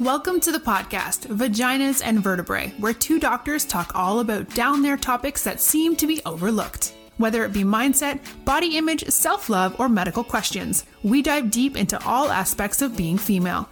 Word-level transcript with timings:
Welcome 0.00 0.40
to 0.40 0.50
the 0.50 0.58
podcast, 0.58 1.28
Vaginas 1.28 2.02
and 2.04 2.20
Vertebrae, 2.20 2.74
where 2.78 2.92
two 2.92 3.20
doctors 3.20 3.64
talk 3.64 3.92
all 3.94 4.18
about 4.18 4.52
down 4.52 4.82
there 4.82 4.96
topics 4.96 5.44
that 5.44 5.60
seem 5.60 5.94
to 5.94 6.08
be 6.08 6.20
overlooked. 6.26 6.96
Whether 7.16 7.44
it 7.44 7.52
be 7.52 7.62
mindset, 7.62 8.18
body 8.44 8.76
image, 8.76 9.08
self 9.08 9.48
love, 9.48 9.78
or 9.78 9.88
medical 9.88 10.24
questions, 10.24 10.84
we 11.04 11.22
dive 11.22 11.48
deep 11.52 11.76
into 11.76 12.04
all 12.04 12.32
aspects 12.32 12.82
of 12.82 12.96
being 12.96 13.16
female. 13.16 13.68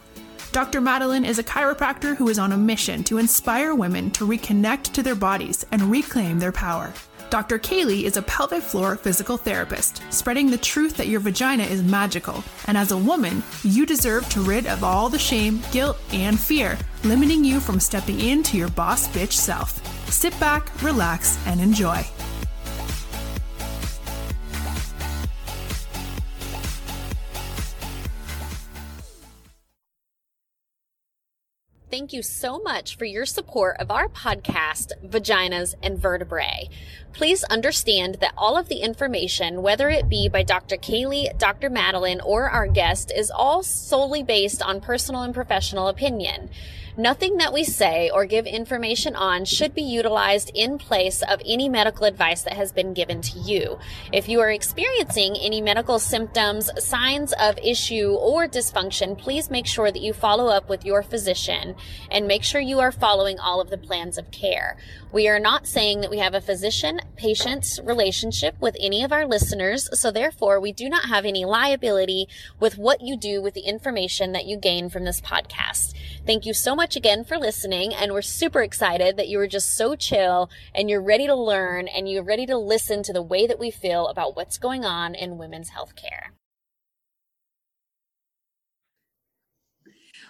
Dr. 0.53 0.81
Madeline 0.81 1.25
is 1.25 1.41
a 1.41 1.45
chiropractor 1.45 2.17
who 2.17 2.29
is 2.29 2.39
on 2.39 2.53
a 2.53 2.57
mission 2.57 3.03
to 3.03 3.19
inspire 3.19 3.75
women 3.75 4.09
to 4.13 4.25
reconnect 4.25 4.93
to 4.93 5.03
their 5.03 5.17
bodies 5.17 5.67
and 5.73 5.83
reclaim 5.83 6.39
their 6.39 6.53
power. 6.53 6.93
Dr. 7.33 7.59
Kaylee 7.59 8.03
is 8.03 8.19
a 8.19 8.23
pelvic 8.23 8.63
floor 8.63 8.95
physical 8.95 9.39
therapist, 9.39 10.03
spreading 10.13 10.51
the 10.51 10.59
truth 10.59 10.99
that 10.99 11.07
your 11.07 11.19
vagina 11.19 11.63
is 11.63 11.83
magical, 11.83 12.45
and 12.67 12.77
as 12.77 12.93
a 12.93 12.97
woman, 12.99 13.43
you 13.63 13.87
deserve 13.87 14.29
to 14.29 14.43
rid 14.43 14.67
of 14.67 14.85
all 14.85 15.09
the 15.09 15.19
shame, 15.19 15.63
guilt, 15.73 15.97
and 16.13 16.39
fear, 16.39 16.77
limiting 17.05 17.43
you 17.43 17.59
from 17.59 17.81
stepping 17.81 18.21
into 18.21 18.59
your 18.59 18.69
boss 18.69 19.09
bitch 19.09 19.33
self. 19.33 19.81
Sit 20.11 20.39
back, 20.39 20.83
relax, 20.83 21.39
and 21.47 21.59
enjoy. 21.59 22.05
Thank 31.93 32.15
you 32.15 32.23
so 32.23 32.59
much 32.59 32.97
for 32.97 33.05
your 33.05 33.27
support 33.27 33.77
of 33.79 33.91
our 33.91 34.09
podcast, 34.09 34.93
Vaginas 35.07 35.75
and 35.83 35.99
Vertebrae. 35.99 36.71
Please 37.13 37.45
understand 37.45 38.15
that 38.23 38.33
all 38.35 38.57
of 38.57 38.69
the 38.69 38.79
information, 38.79 39.61
whether 39.61 39.91
it 39.91 40.09
be 40.09 40.27
by 40.31 40.43
Dr. 40.43 40.79
Kaylee, 40.79 41.37
Dr. 41.37 41.69
Madeline, 41.69 42.23
or 42.23 42.49
our 42.49 42.67
guest, 42.67 43.13
is 43.15 43.31
all 43.31 43.63
solely 43.63 44.23
based 44.23 44.63
on 44.63 44.81
personal 44.81 45.21
and 45.21 45.35
professional 45.35 45.89
opinion. 45.89 46.49
Nothing 46.97 47.39
that 47.39 47.55
we 47.55 47.65
say 47.65 48.11
or 48.11 48.27
give 48.27 48.45
information 48.45 49.17
on 49.17 49.47
should 49.47 49.75
be 49.75 49.83
utilized 49.83 50.51
in 50.55 50.77
place 50.77 51.23
of 51.23 51.41
any 51.47 51.67
medical 51.67 52.05
advice 52.05 52.43
that 52.43 52.53
has 52.53 52.71
been 52.71 52.93
given 52.93 53.23
to 53.23 53.39
you. 53.39 53.79
If 54.13 54.29
you 54.29 54.41
are 54.41 54.51
experiencing 54.51 55.37
any 55.41 55.63
medical 55.63 55.99
symptoms, 55.99 56.71
signs 56.85 57.33
of 57.41 57.57
issue, 57.59 58.11
or 58.13 58.47
dysfunction, 58.47 59.17
please 59.17 59.51
make 59.51 59.67
sure 59.67 59.91
that 59.91 60.03
you 60.03 60.13
follow 60.13 60.49
up 60.49 60.69
with 60.69 60.85
your 60.85 61.03
physician 61.03 61.77
and 62.11 62.29
make 62.29 62.45
sure 62.45 62.61
you 62.61 62.81
are 62.81 62.93
following 62.93 63.39
all 63.39 63.63
of 63.63 63.71
the 63.71 63.79
plans 63.79 64.19
of 64.19 64.31
care. 64.31 64.77
We 65.13 65.29
are 65.29 65.41
not 65.41 65.67
saying 65.67 66.03
that 66.03 66.11
we 66.11 66.19
have 66.19 66.35
a 66.35 66.41
physician 66.43 67.01
patient 67.17 67.81
relationship 67.85 68.57
with 68.61 68.77
any 68.79 69.03
of 69.03 69.13
our 69.13 69.27
listeners, 69.27 69.89
so 69.99 70.11
therefore 70.11 70.61
we 70.61 70.73
do 70.73 70.91
not 70.91 71.07
have 71.07 71.25
any 71.25 71.45
liability 71.47 72.29
with 72.61 72.77
what 72.77 73.01
you 73.01 73.17
do 73.17 73.41
with 73.41 73.55
the 73.55 73.61
information 73.63 74.33
that 74.33 74.47
you 74.47 74.59
gain 74.59 74.91
from 74.91 75.05
this 75.05 75.21
podcast. 75.21 75.95
Thank 76.25 76.47
you 76.47 76.55
so 76.55 76.77
much 76.77 76.95
again 76.95 77.25
for 77.25 77.37
listening, 77.37 77.93
and 77.93 78.13
we're 78.13 78.23
super 78.23 78.63
excited 78.63 79.17
that 79.17 79.27
you 79.27 79.39
were 79.39 79.49
just 79.49 79.75
so 79.75 79.97
chill 79.97 80.51
and 80.73 80.89
you're 80.89 81.03
ready 81.03 81.27
to 81.27 81.35
learn 81.35 81.89
and 81.89 82.09
you're 82.09 82.23
ready 82.23 82.47
to 82.47 82.57
listen 82.57 83.03
to 83.03 83.13
the 83.13 83.21
way 83.21 83.45
that 83.49 83.59
we 83.59 83.73
feel 83.73 84.07
about 84.07 84.37
what's 84.37 84.57
going 84.57 84.85
on 84.85 85.17
in 85.17 85.37
women's 85.37 85.71
healthcare. 85.71 86.31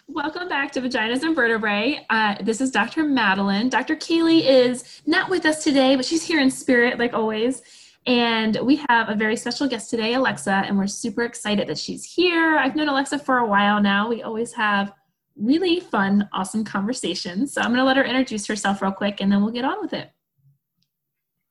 Welcome 0.09 0.49
back 0.49 0.73
to 0.73 0.81
Vaginas 0.81 1.25
and 1.25 1.37
Vertebrae. 1.37 2.07
Uh, 2.09 2.37
this 2.41 2.63
is 2.63 2.71
Dr. 2.71 3.05
Madeline. 3.05 3.69
Dr. 3.69 3.95
Keeley 3.97 4.49
is 4.49 5.03
not 5.05 5.29
with 5.29 5.45
us 5.45 5.63
today, 5.63 5.95
but 5.95 6.07
she's 6.07 6.25
here 6.25 6.41
in 6.41 6.51
spirit, 6.51 6.99
like 6.99 7.13
always. 7.13 7.61
And 8.07 8.59
we 8.63 8.83
have 8.89 9.11
a 9.11 9.15
very 9.15 9.37
special 9.37 9.69
guest 9.69 9.91
today, 9.91 10.15
Alexa, 10.15 10.65
and 10.67 10.79
we're 10.79 10.87
super 10.87 11.25
excited 11.25 11.69
that 11.69 11.79
she's 11.79 12.03
here. 12.03 12.57
I've 12.57 12.77
known 12.77 12.89
Alexa 12.89 13.19
for 13.19 13.39
a 13.39 13.47
while 13.47 13.83
now. 13.83 14.09
We 14.09 14.23
always 14.23 14.55
have 14.55 14.95
really 15.37 15.81
fun, 15.81 16.29
awesome 16.33 16.65
conversation. 16.65 17.47
So 17.47 17.61
I'm 17.61 17.69
going 17.69 17.79
to 17.79 17.85
let 17.85 17.97
her 17.97 18.05
introduce 18.05 18.47
herself 18.47 18.83
real 18.83 18.93
quick, 18.93 19.21
and 19.21 19.31
then 19.31 19.43
we'll 19.43 19.53
get 19.53 19.65
on 19.65 19.81
with 19.81 19.93
it. 19.93 20.11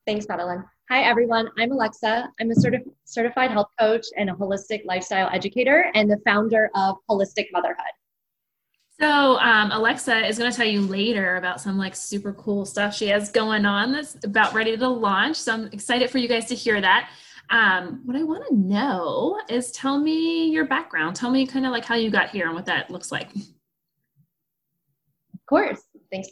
Thanks, 0.05 0.27
Madeline. 0.27 0.65
Hi, 0.89 1.03
everyone. 1.03 1.47
I'm 1.57 1.71
Alexa. 1.71 2.29
I'm 2.39 2.51
a 2.51 2.55
certi- 2.55 2.83
certified 3.05 3.51
health 3.51 3.69
coach 3.79 4.05
and 4.17 4.29
a 4.29 4.33
holistic 4.33 4.83
lifestyle 4.85 5.29
educator 5.31 5.85
and 5.95 6.09
the 6.09 6.17
founder 6.25 6.69
of 6.75 6.97
Holistic 7.09 7.47
Motherhood. 7.53 7.93
So 8.99 9.39
um, 9.39 9.71
Alexa 9.71 10.27
is 10.27 10.37
going 10.37 10.51
to 10.51 10.55
tell 10.55 10.67
you 10.67 10.81
later 10.81 11.37
about 11.37 11.61
some 11.61 11.77
like 11.77 11.95
super 11.95 12.33
cool 12.33 12.65
stuff 12.65 12.93
she 12.93 13.07
has 13.07 13.31
going 13.31 13.65
on 13.65 13.93
that's 13.93 14.17
about 14.23 14.53
ready 14.53 14.75
to 14.75 14.87
launch. 14.87 15.37
So 15.37 15.53
I'm 15.53 15.67
excited 15.67 16.09
for 16.09 16.17
you 16.17 16.27
guys 16.27 16.45
to 16.47 16.55
hear 16.55 16.81
that. 16.81 17.09
Um, 17.49 18.01
what 18.05 18.15
I 18.15 18.23
want 18.23 18.45
to 18.47 18.55
know 18.55 19.39
is 19.49 19.71
tell 19.71 19.97
me 19.97 20.49
your 20.49 20.65
background. 20.65 21.15
Tell 21.15 21.31
me 21.31 21.47
kind 21.47 21.65
of 21.65 21.71
like 21.71 21.85
how 21.85 21.95
you 21.95 22.09
got 22.09 22.29
here 22.29 22.45
and 22.45 22.55
what 22.55 22.65
that 22.65 22.91
looks 22.91 23.11
like. 23.11 23.29
Course. 25.51 25.81
Thanks. 26.09 26.29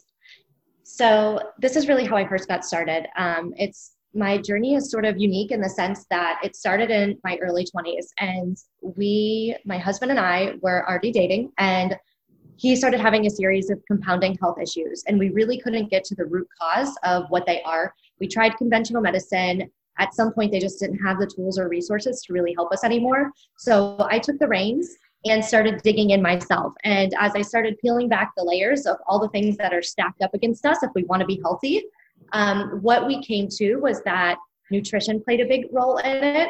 So 0.84 1.42
this 1.60 1.76
is 1.76 1.90
really 1.90 2.06
how 2.06 2.16
I 2.16 2.26
first 2.26 2.48
got 2.48 2.64
started. 2.64 3.06
Um, 3.18 3.54
it's 3.58 3.98
my 4.14 4.38
journey 4.38 4.76
is 4.76 4.90
sort 4.90 5.04
of 5.04 5.20
unique 5.20 5.52
in 5.52 5.60
the 5.60 5.68
sense 5.68 6.06
that 6.10 6.40
it 6.42 6.56
started 6.56 6.90
in 6.90 7.18
my 7.26 7.38
early 7.42 7.66
20s 7.66 8.06
and 8.20 8.58
we 8.82 9.56
my 9.66 9.78
husband 9.78 10.10
and 10.10 10.20
i 10.20 10.54
were 10.64 10.90
already 10.90 11.12
dating 11.12 11.52
and 11.60 11.96
he 12.56 12.76
started 12.76 13.00
having 13.00 13.28
a 13.28 13.30
series 13.30 13.70
of 13.70 13.80
compounding 13.86 14.36
health 14.42 14.58
issues 14.60 15.04
and 15.06 15.20
we 15.20 15.30
really 15.30 15.60
couldn't 15.60 15.92
get 15.92 16.04
to 16.04 16.16
the 16.16 16.26
root 16.26 16.48
cause 16.60 16.98
of 17.04 17.26
what 17.30 17.46
they 17.46 17.62
are 17.62 17.94
we 18.20 18.28
tried 18.28 18.58
conventional 18.58 19.00
medicine 19.00 19.70
at 20.00 20.12
some 20.16 20.34
point 20.34 20.52
they 20.52 20.60
just 20.60 20.80
didn't 20.80 20.98
have 20.98 21.20
the 21.20 21.28
tools 21.28 21.60
or 21.60 21.70
resources 21.70 22.24
to 22.24 22.34
really 22.34 22.56
help 22.56 22.72
us 22.72 22.84
anymore 22.84 23.30
so 23.60 23.96
i 24.10 24.18
took 24.18 24.40
the 24.40 24.48
reins 24.48 24.98
and 25.26 25.44
started 25.44 25.82
digging 25.84 26.12
in 26.12 26.22
myself 26.22 26.74
and 26.84 27.14
as 27.20 27.34
i 27.36 27.42
started 27.42 27.78
peeling 27.82 28.08
back 28.08 28.32
the 28.38 28.44
layers 28.44 28.86
of 28.86 28.98
all 29.08 29.20
the 29.20 29.30
things 29.30 29.58
that 29.58 29.74
are 29.74 29.82
stacked 29.82 30.22
up 30.22 30.34
against 30.34 30.66
us 30.66 30.82
if 30.84 30.90
we 30.96 31.04
want 31.04 31.20
to 31.20 31.26
be 31.26 31.40
healthy 31.44 31.84
um, 32.32 32.80
what 32.82 33.08
we 33.08 33.24
came 33.24 33.48
to 33.48 33.78
was 33.78 34.02
that 34.04 34.38
nutrition 34.72 35.22
played 35.22 35.42
a 35.42 35.46
big 35.46 35.66
role 35.72 35.98
in 35.98 36.24
it 36.24 36.50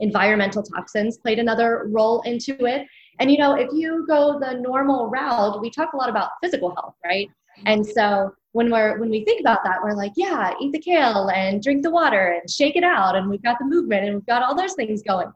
environmental 0.00 0.62
toxins 0.62 1.18
played 1.18 1.38
another 1.38 1.86
role 1.88 2.20
into 2.22 2.64
it 2.66 2.86
and 3.20 3.30
you 3.30 3.38
know, 3.38 3.54
if 3.54 3.68
you 3.72 4.04
go 4.08 4.38
the 4.38 4.54
normal 4.54 5.08
route, 5.08 5.60
we 5.60 5.70
talk 5.70 5.92
a 5.92 5.96
lot 5.96 6.08
about 6.08 6.30
physical 6.42 6.74
health, 6.74 6.94
right? 7.04 7.30
And 7.66 7.86
so 7.86 8.34
when 8.52 8.70
we're 8.70 8.98
when 8.98 9.10
we 9.10 9.24
think 9.24 9.40
about 9.40 9.62
that, 9.64 9.78
we're 9.82 9.94
like, 9.94 10.12
yeah, 10.16 10.52
eat 10.60 10.72
the 10.72 10.80
kale 10.80 11.30
and 11.30 11.62
drink 11.62 11.82
the 11.82 11.90
water 11.90 12.38
and 12.40 12.50
shake 12.50 12.76
it 12.76 12.84
out, 12.84 13.16
and 13.16 13.30
we've 13.30 13.42
got 13.42 13.58
the 13.58 13.64
movement 13.64 14.04
and 14.04 14.14
we've 14.14 14.26
got 14.26 14.42
all 14.42 14.54
those 14.54 14.74
things 14.74 15.02
going. 15.02 15.32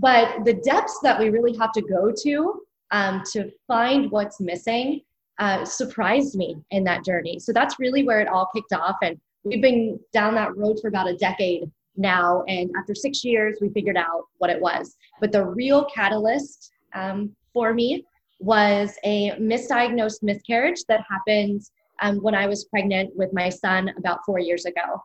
But 0.00 0.44
the 0.44 0.54
depths 0.54 0.98
that 1.02 1.18
we 1.18 1.28
really 1.28 1.56
have 1.58 1.72
to 1.72 1.82
go 1.82 2.10
to 2.22 2.62
um, 2.90 3.22
to 3.32 3.50
find 3.66 4.10
what's 4.10 4.40
missing 4.40 5.02
uh, 5.38 5.64
surprised 5.64 6.36
me 6.36 6.56
in 6.70 6.84
that 6.84 7.04
journey. 7.04 7.38
So 7.38 7.52
that's 7.52 7.78
really 7.78 8.02
where 8.02 8.20
it 8.20 8.28
all 8.28 8.48
kicked 8.54 8.72
off, 8.72 8.96
and 9.02 9.20
we've 9.44 9.62
been 9.62 10.00
down 10.12 10.34
that 10.34 10.56
road 10.56 10.78
for 10.80 10.88
about 10.88 11.08
a 11.08 11.16
decade 11.16 11.70
now. 11.96 12.44
And 12.48 12.70
after 12.78 12.94
six 12.94 13.24
years, 13.24 13.58
we 13.60 13.68
figured 13.68 13.96
out 13.96 14.24
what 14.38 14.50
it 14.50 14.60
was. 14.60 14.96
But 15.20 15.32
the 15.32 15.44
real 15.44 15.84
catalyst 15.84 16.72
um, 16.94 17.34
for 17.52 17.74
me 17.74 18.04
was 18.38 18.96
a 19.04 19.32
misdiagnosed 19.32 20.22
miscarriage 20.22 20.84
that 20.88 21.04
happened 21.08 21.62
um, 22.00 22.16
when 22.18 22.34
I 22.34 22.46
was 22.46 22.64
pregnant 22.64 23.14
with 23.14 23.32
my 23.32 23.50
son 23.50 23.92
about 23.98 24.20
four 24.24 24.38
years 24.38 24.64
ago. 24.64 25.02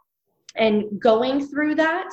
And 0.55 0.85
going 1.01 1.45
through 1.45 1.75
that 1.75 2.07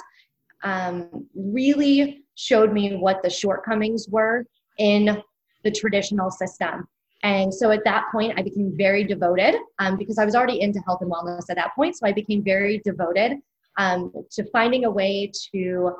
um, 0.63 1.27
really 1.35 2.25
showed 2.35 2.73
me 2.73 2.97
what 2.97 3.23
the 3.23 3.31
shortcomings 3.31 4.09
were 4.09 4.45
in 4.79 5.23
the 5.65 5.71
traditional 5.71 6.31
system. 6.31 6.87
And 7.23 7.55
so 7.55 7.71
at 7.71 7.85
that 7.85 8.07
point, 8.11 8.35
I 8.37 8.43
became 8.43 8.75
very 8.77 9.05
devoted 9.05 9.55
um, 9.79 9.97
because 9.97 10.19
I 10.19 10.25
was 10.25 10.35
already 10.35 10.61
into 10.61 10.81
health 10.81 11.03
and 11.03 11.11
wellness 11.11 11.45
at 11.51 11.57
that 11.57 11.75
point. 11.75 11.97
So 11.97 12.07
I 12.07 12.13
became 12.13 12.43
very 12.43 12.81
devoted 12.85 13.39
um, 13.79 14.13
to 14.33 14.45
finding 14.51 14.85
a 14.85 14.91
way 14.91 15.31
to 15.53 15.93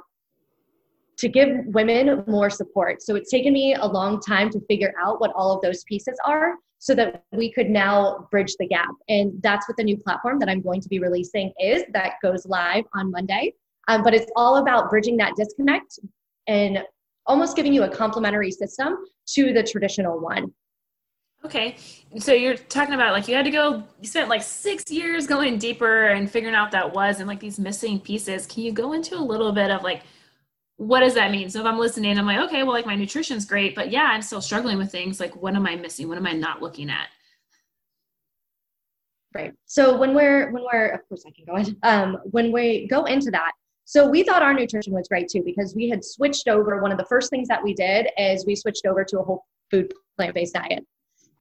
to 1.19 1.29
give 1.29 1.49
women 1.67 2.25
more 2.27 2.51
support. 2.51 3.01
So 3.01 3.15
it's 3.15 3.31
taken 3.31 3.53
me 3.53 3.75
a 3.75 3.87
long 3.87 4.21
time 4.21 4.51
to 4.51 4.61
figure 4.67 4.93
out 5.01 5.21
what 5.21 5.31
all 5.37 5.55
of 5.55 5.63
those 5.63 5.85
pieces 5.85 6.19
are 6.27 6.55
so 6.79 6.97
that 6.97 7.23
we 7.31 7.53
could 7.53 7.71
now 7.71 8.27
bridge 8.33 8.57
the 8.59 8.67
gap. 8.67 8.89
And 9.09 9.41
that's 9.41 9.69
what 9.69 9.77
the 9.77 9.85
new 9.85 9.97
platform 9.97 10.41
that 10.41 10.49
I'm 10.49 10.61
going 10.61 10.81
to 10.81 10.89
be 10.89 10.99
releasing 10.99 11.53
is 11.61 11.85
that 11.93 12.15
goes 12.23 12.45
live 12.47 12.85
on 12.95 13.13
Monday. 13.13 13.55
Um, 13.89 14.03
but 14.03 14.15
it's 14.15 14.31
all 14.37 14.57
about 14.57 14.91
bridging 14.91 15.17
that 15.19 15.35
disconnect 15.37 15.99
and 16.47 16.83
almost 17.27 17.57
giving 17.57 17.73
you 17.73 17.83
a 17.85 17.89
complementary 17.89 18.51
system 18.51 18.97
to 19.35 19.53
the 19.53 19.63
traditional 19.63 20.21
one. 20.21 20.53
Okay. 21.45 21.77
So 22.19 22.33
you're 22.33 22.57
talking 22.57 22.95
about 22.95 23.13
like 23.13 23.27
you 23.27 23.35
had 23.35 23.45
to 23.45 23.51
go, 23.51 23.83
you 24.01 24.09
spent 24.09 24.29
like 24.29 24.43
six 24.43 24.91
years 24.91 25.27
going 25.27 25.59
deeper 25.59 26.07
and 26.07 26.31
figuring 26.31 26.55
out 26.55 26.71
that 26.71 26.93
was 26.93 27.19
and 27.19 27.27
like 27.27 27.41
these 27.41 27.59
missing 27.59 27.99
pieces. 27.99 28.47
Can 28.47 28.63
you 28.63 28.73
go 28.73 28.93
into 28.93 29.17
a 29.17 29.21
little 29.21 29.53
bit 29.53 29.71
of 29.71 29.83
like 29.83 30.03
what 30.77 31.01
does 31.01 31.15
that 31.15 31.31
mean? 31.31 31.49
So 31.49 31.61
if 31.61 31.67
I'm 31.67 31.79
listening, 31.79 32.19
I'm 32.19 32.27
like, 32.27 32.41
okay, 32.49 32.63
well, 32.65 32.73
like 32.73 32.87
my 32.87 32.97
nutrition's 32.97 33.45
great, 33.45 33.75
but 33.75 33.91
yeah, 33.91 34.09
I'm 34.11 34.23
still 34.23 34.41
struggling 34.41 34.79
with 34.79 34.91
things. 34.91 35.21
Like, 35.21 35.37
what 35.41 35.55
am 35.55 35.67
I 35.67 35.77
missing? 35.77 36.09
What 36.09 36.19
am 36.19 36.27
I 36.27 36.33
not 36.33 36.61
looking 36.61 36.91
at? 36.91 37.09
Right. 39.35 39.53
So 39.67 39.97
when 39.97 40.15
we're 40.15 40.51
when 40.51 40.65
we're 40.65 40.89
of 40.89 41.09
course 41.09 41.25
I 41.27 41.31
can 41.31 41.45
go 41.47 41.57
in. 41.57 41.77
Um, 41.83 42.19
when 42.25 42.53
we 42.53 42.87
go 42.89 43.05
into 43.05 43.31
that, 43.31 43.53
so 43.93 44.09
we 44.09 44.23
thought 44.23 44.41
our 44.41 44.55
nutrition 44.55 44.95
was 44.95 45.07
great 45.07 45.29
too 45.29 45.43
because 45.45 45.75
we 45.75 45.91
had 45.91 46.03
switched 46.03 46.49
over. 46.49 46.81
One 46.81 46.93
of 46.93 46.97
the 46.97 47.05
first 47.05 47.29
things 47.29 47.47
that 47.49 47.63
we 47.63 47.75
did 47.75 48.09
is 48.17 48.47
we 48.47 48.57
switched 48.57 48.87
over 48.87 49.05
to 49.05 49.21
a 49.21 49.23
whole 49.23 49.45
food 49.71 49.93
plant 50.17 50.35
based 50.35 50.55
diet. 50.55 50.83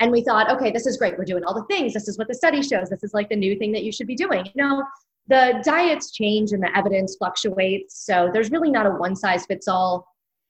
And 0.01 0.11
we 0.11 0.21
thought, 0.21 0.51
okay, 0.51 0.69
this 0.69 0.85
is 0.85 0.97
great. 0.97 1.17
We're 1.17 1.23
doing 1.23 1.45
all 1.45 1.53
the 1.53 1.63
things. 1.73 1.93
This 1.93 2.09
is 2.09 2.17
what 2.17 2.27
the 2.27 2.33
study 2.33 2.61
shows. 2.61 2.89
This 2.89 3.05
is 3.05 3.13
like 3.13 3.29
the 3.29 3.37
new 3.37 3.57
thing 3.57 3.71
that 3.71 3.85
you 3.85 3.93
should 3.93 4.05
be 4.05 4.15
doing. 4.15 4.45
You 4.47 4.51
know, 4.63 4.83
the 5.29 5.61
diets 5.63 6.11
change 6.11 6.51
and 6.51 6.61
the 6.61 6.77
evidence 6.77 7.15
fluctuates. 7.15 8.05
So 8.05 8.29
there's 8.33 8.51
really 8.51 8.69
not 8.69 8.85
a 8.85 8.89
one 8.89 9.15
size 9.15 9.45
fits 9.45 9.69
all 9.69 10.05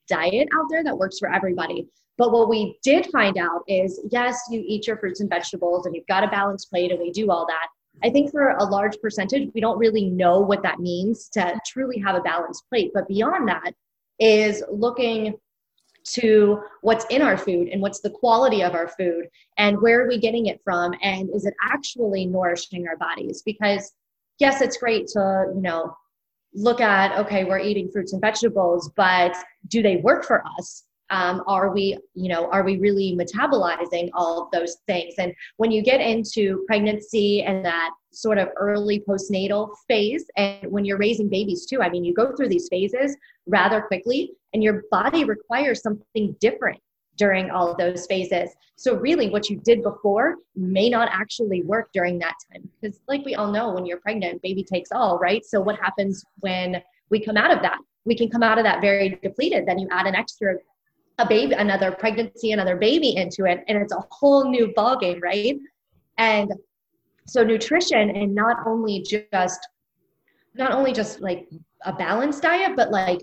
diet 0.08 0.48
out 0.56 0.66
there 0.72 0.84
that 0.84 0.98
works 0.98 1.20
for 1.20 1.32
everybody. 1.32 1.88
But 2.18 2.32
what 2.32 2.50
we 2.50 2.80
did 2.84 3.12
find 3.12 3.38
out 3.38 3.62
is 3.68 4.02
yes, 4.10 4.42
you 4.50 4.64
eat 4.66 4.88
your 4.88 4.98
fruits 4.98 5.20
and 5.20 5.30
vegetables 5.30 5.86
and 5.86 5.96
you've 5.96 6.08
got 6.08 6.24
a 6.24 6.30
balanced 6.30 6.72
plate 6.72 6.90
and 6.90 7.00
we 7.00 7.12
do 7.12 7.30
all 7.30 7.46
that. 7.46 7.68
I 8.04 8.10
think 8.10 8.32
for 8.32 8.50
a 8.50 8.64
large 8.64 9.00
percentage, 9.00 9.50
we 9.54 9.62
don't 9.62 9.78
really 9.78 10.10
know 10.10 10.40
what 10.40 10.64
that 10.64 10.80
means 10.80 11.30
to 11.30 11.60
truly 11.68 12.00
have 12.00 12.16
a 12.16 12.22
balanced 12.22 12.68
plate. 12.70 12.92
But 12.94 13.08
beyond 13.08 13.48
that 13.50 13.74
is 14.20 14.64
looking 14.72 15.36
to 16.04 16.62
what's 16.82 17.06
in 17.06 17.22
our 17.22 17.38
food 17.38 17.68
and 17.68 17.82
what's 17.82 18.00
the 18.00 18.10
quality 18.10 18.64
of 18.64 18.74
our 18.74 18.88
food 18.88 19.28
and 19.58 19.80
where 19.82 20.04
are 20.04 20.08
we 20.08 20.18
getting 20.18 20.48
it 20.48 20.60
from 20.64 20.94
and 21.02 21.30
is 21.34 21.46
it 21.46 21.54
actually 21.64 22.26
nourishing 22.26 22.88
our 22.88 22.98
bodies 22.98 23.44
because 23.44 23.94
yes 24.40 24.62
it's 24.62 24.78
great 24.78 25.06
to 25.06 25.46
you 25.54 25.62
know 25.62 25.96
look 26.56 26.82
at 26.82 27.18
okay 27.20 27.44
we're 27.44 27.60
eating 27.60 27.90
fruits 27.92 28.14
and 28.14 28.22
vegetables 28.22 28.90
but 28.96 29.36
do 29.68 29.84
they 29.84 29.98
work 29.98 30.26
for 30.26 30.44
us 30.58 30.86
um, 31.12 31.44
are 31.48 31.72
we 31.72 31.98
you 32.14 32.30
know 32.30 32.50
are 32.52 32.64
we 32.64 32.78
really 32.78 33.18
metabolizing 33.20 34.10
all 34.14 34.44
of 34.44 34.52
those 34.52 34.78
things? 34.88 35.16
And 35.18 35.34
when 35.58 35.72
you 35.72 35.84
get 35.84 36.02
into 36.02 36.64
pregnancy 36.68 37.44
and 37.44 37.64
that 37.66 37.92
sort 38.14 38.38
of 38.38 38.50
early 38.58 39.04
postnatal 39.08 39.70
phase 39.88 40.26
and 40.36 40.70
when 40.72 40.84
you're 40.84 40.98
raising 40.98 41.30
babies 41.30 41.66
too 41.66 41.82
i 41.82 41.88
mean 41.88 42.04
you 42.04 42.14
go 42.14 42.36
through 42.36 42.50
these 42.50 42.68
phases 42.68 43.16
rather 43.48 43.80
quickly 43.80 44.34
and 44.54 44.62
your 44.62 44.84
body 44.92 45.24
requires 45.24 45.82
something 45.82 46.36
different 46.42 46.78
during 47.18 47.52
all 47.52 47.72
of 47.72 47.78
those 47.78 48.06
phases. 48.08 48.50
So 48.78 48.96
really 48.96 49.30
what 49.30 49.50
you 49.50 49.58
did 49.58 49.84
before 49.84 50.38
may 50.56 50.90
not 50.90 51.10
actually 51.12 51.62
work 51.62 51.90
during 51.94 52.18
that 52.20 52.34
time. 52.52 52.68
Because 52.82 53.00
like 53.08 53.24
we 53.26 53.36
all 53.36 53.52
know 53.52 53.72
when 53.72 53.86
you're 53.86 54.00
pregnant 54.00 54.42
baby 54.42 54.64
takes 54.64 54.92
all 54.92 55.20
right? 55.20 55.46
So 55.46 55.62
what 55.62 55.80
happens 55.80 56.24
when 56.40 56.82
we 57.10 57.24
come 57.24 57.38
out 57.38 57.56
of 57.56 57.62
that? 57.62 57.78
We 58.06 58.16
can 58.16 58.30
come 58.30 58.42
out 58.42 58.58
of 58.58 58.64
that 58.64 58.82
very 58.82 59.20
depleted 59.22 59.68
then 59.68 59.78
you 59.78 59.88
add 59.92 60.08
an 60.08 60.16
extra 60.16 60.56
a 61.22 61.28
baby, 61.28 61.54
another 61.54 61.92
pregnancy, 61.92 62.52
another 62.52 62.76
baby 62.76 63.16
into 63.16 63.46
it, 63.46 63.64
and 63.68 63.78
it's 63.78 63.94
a 63.94 64.04
whole 64.10 64.50
new 64.50 64.74
ballgame, 64.78 65.22
right? 65.22 65.58
And 66.18 66.52
so 67.28 67.44
nutrition 67.44 68.10
and 68.12 68.34
not 68.34 68.58
only 68.66 69.02
just 69.02 69.68
not 70.56 70.72
only 70.74 70.92
just 70.92 71.22
like 71.22 71.48
a 71.86 71.94
balanced 71.94 72.42
diet, 72.42 72.76
but 72.76 72.92
like 72.92 73.22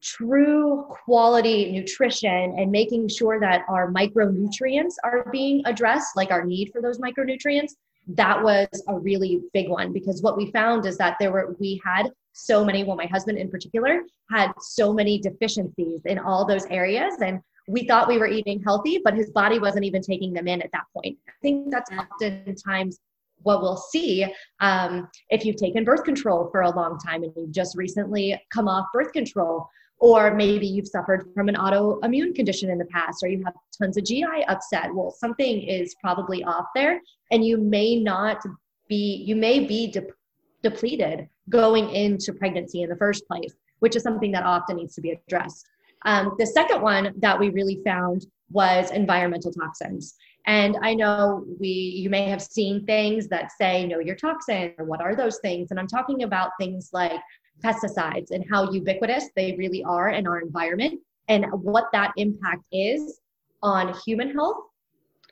true 0.00 0.86
quality 0.88 1.70
nutrition 1.72 2.54
and 2.56 2.70
making 2.70 3.08
sure 3.08 3.38
that 3.40 3.64
our 3.68 3.90
micronutrients 3.92 4.94
are 5.04 5.28
being 5.30 5.62
addressed, 5.66 6.16
like 6.16 6.30
our 6.30 6.44
need 6.44 6.70
for 6.72 6.80
those 6.80 6.98
micronutrients, 6.98 7.72
that 8.08 8.42
was 8.42 8.68
a 8.88 8.98
really 8.98 9.42
big 9.52 9.68
one 9.68 9.92
because 9.92 10.22
what 10.22 10.36
we 10.36 10.50
found 10.50 10.86
is 10.86 10.96
that 10.96 11.16
there 11.20 11.30
were 11.30 11.54
we 11.60 11.80
had 11.84 12.10
so 12.32 12.64
many 12.64 12.82
well 12.84 12.96
my 12.96 13.06
husband 13.06 13.36
in 13.36 13.50
particular 13.50 14.00
had 14.30 14.52
so 14.60 14.92
many 14.92 15.18
deficiencies 15.18 16.00
in 16.06 16.18
all 16.18 16.46
those 16.46 16.64
areas 16.66 17.14
and 17.20 17.40
we 17.68 17.84
thought 17.86 18.08
we 18.08 18.18
were 18.18 18.26
eating 18.26 18.62
healthy 18.62 18.98
but 19.04 19.14
his 19.14 19.30
body 19.30 19.58
wasn't 19.58 19.84
even 19.84 20.00
taking 20.00 20.32
them 20.32 20.48
in 20.48 20.62
at 20.62 20.72
that 20.72 20.84
point. 20.94 21.16
I 21.28 21.32
think 21.42 21.70
that's 21.70 21.90
oftentimes 21.90 22.98
what 23.42 23.60
we'll 23.60 23.76
see 23.76 24.26
um, 24.60 25.08
if 25.30 25.44
you've 25.44 25.56
taken 25.56 25.84
birth 25.84 26.02
control 26.02 26.48
for 26.50 26.62
a 26.62 26.70
long 26.70 26.98
time 26.98 27.22
and 27.22 27.32
you've 27.36 27.52
just 27.52 27.76
recently 27.76 28.40
come 28.52 28.68
off 28.68 28.86
birth 28.92 29.12
control 29.12 29.68
or 30.00 30.34
maybe 30.34 30.66
you've 30.66 30.86
suffered 30.86 31.30
from 31.34 31.48
an 31.48 31.56
autoimmune 31.56 32.34
condition 32.34 32.70
in 32.70 32.78
the 32.78 32.84
past 32.86 33.22
or 33.22 33.28
you 33.28 33.42
have 33.44 33.54
tons 33.76 33.96
of 33.96 34.04
gi 34.04 34.24
upset. 34.48 34.94
Well 34.94 35.10
something 35.10 35.62
is 35.62 35.94
probably 36.00 36.44
off 36.44 36.66
there 36.74 37.00
and 37.30 37.44
you 37.44 37.56
may 37.58 37.96
not 37.96 38.42
be 38.88 39.22
you 39.26 39.36
may 39.36 39.64
be 39.64 39.90
de- 39.90 40.06
depleted 40.62 41.28
going 41.48 41.90
into 41.90 42.32
pregnancy 42.32 42.82
in 42.82 42.90
the 42.90 42.96
first 42.96 43.26
place 43.26 43.54
which 43.80 43.96
is 43.96 44.02
something 44.02 44.32
that 44.32 44.44
often 44.44 44.76
needs 44.76 44.94
to 44.96 45.00
be 45.00 45.10
addressed. 45.10 45.66
Um, 46.04 46.34
the 46.38 46.46
second 46.46 46.82
one 46.82 47.14
that 47.18 47.38
we 47.38 47.50
really 47.50 47.80
found 47.84 48.26
was 48.50 48.90
environmental 48.90 49.52
toxins. 49.52 50.14
And 50.46 50.78
i 50.82 50.94
know 50.94 51.44
we 51.60 51.68
you 51.68 52.08
may 52.08 52.24
have 52.24 52.40
seen 52.40 52.86
things 52.86 53.28
that 53.28 53.52
say 53.52 53.86
know 53.86 53.98
your 53.98 54.16
toxin 54.16 54.72
or 54.78 54.84
what 54.86 55.00
are 55.00 55.14
those 55.14 55.38
things? 55.40 55.70
And 55.70 55.78
i'm 55.78 55.86
talking 55.88 56.22
about 56.22 56.52
things 56.58 56.90
like 56.92 57.20
pesticides 57.62 58.30
and 58.30 58.44
how 58.50 58.70
ubiquitous 58.70 59.26
they 59.36 59.54
really 59.56 59.82
are 59.84 60.10
in 60.10 60.26
our 60.26 60.40
environment 60.40 61.00
and 61.28 61.46
what 61.52 61.84
that 61.92 62.12
impact 62.16 62.62
is 62.72 63.20
on 63.62 63.94
human 64.04 64.32
health 64.32 64.64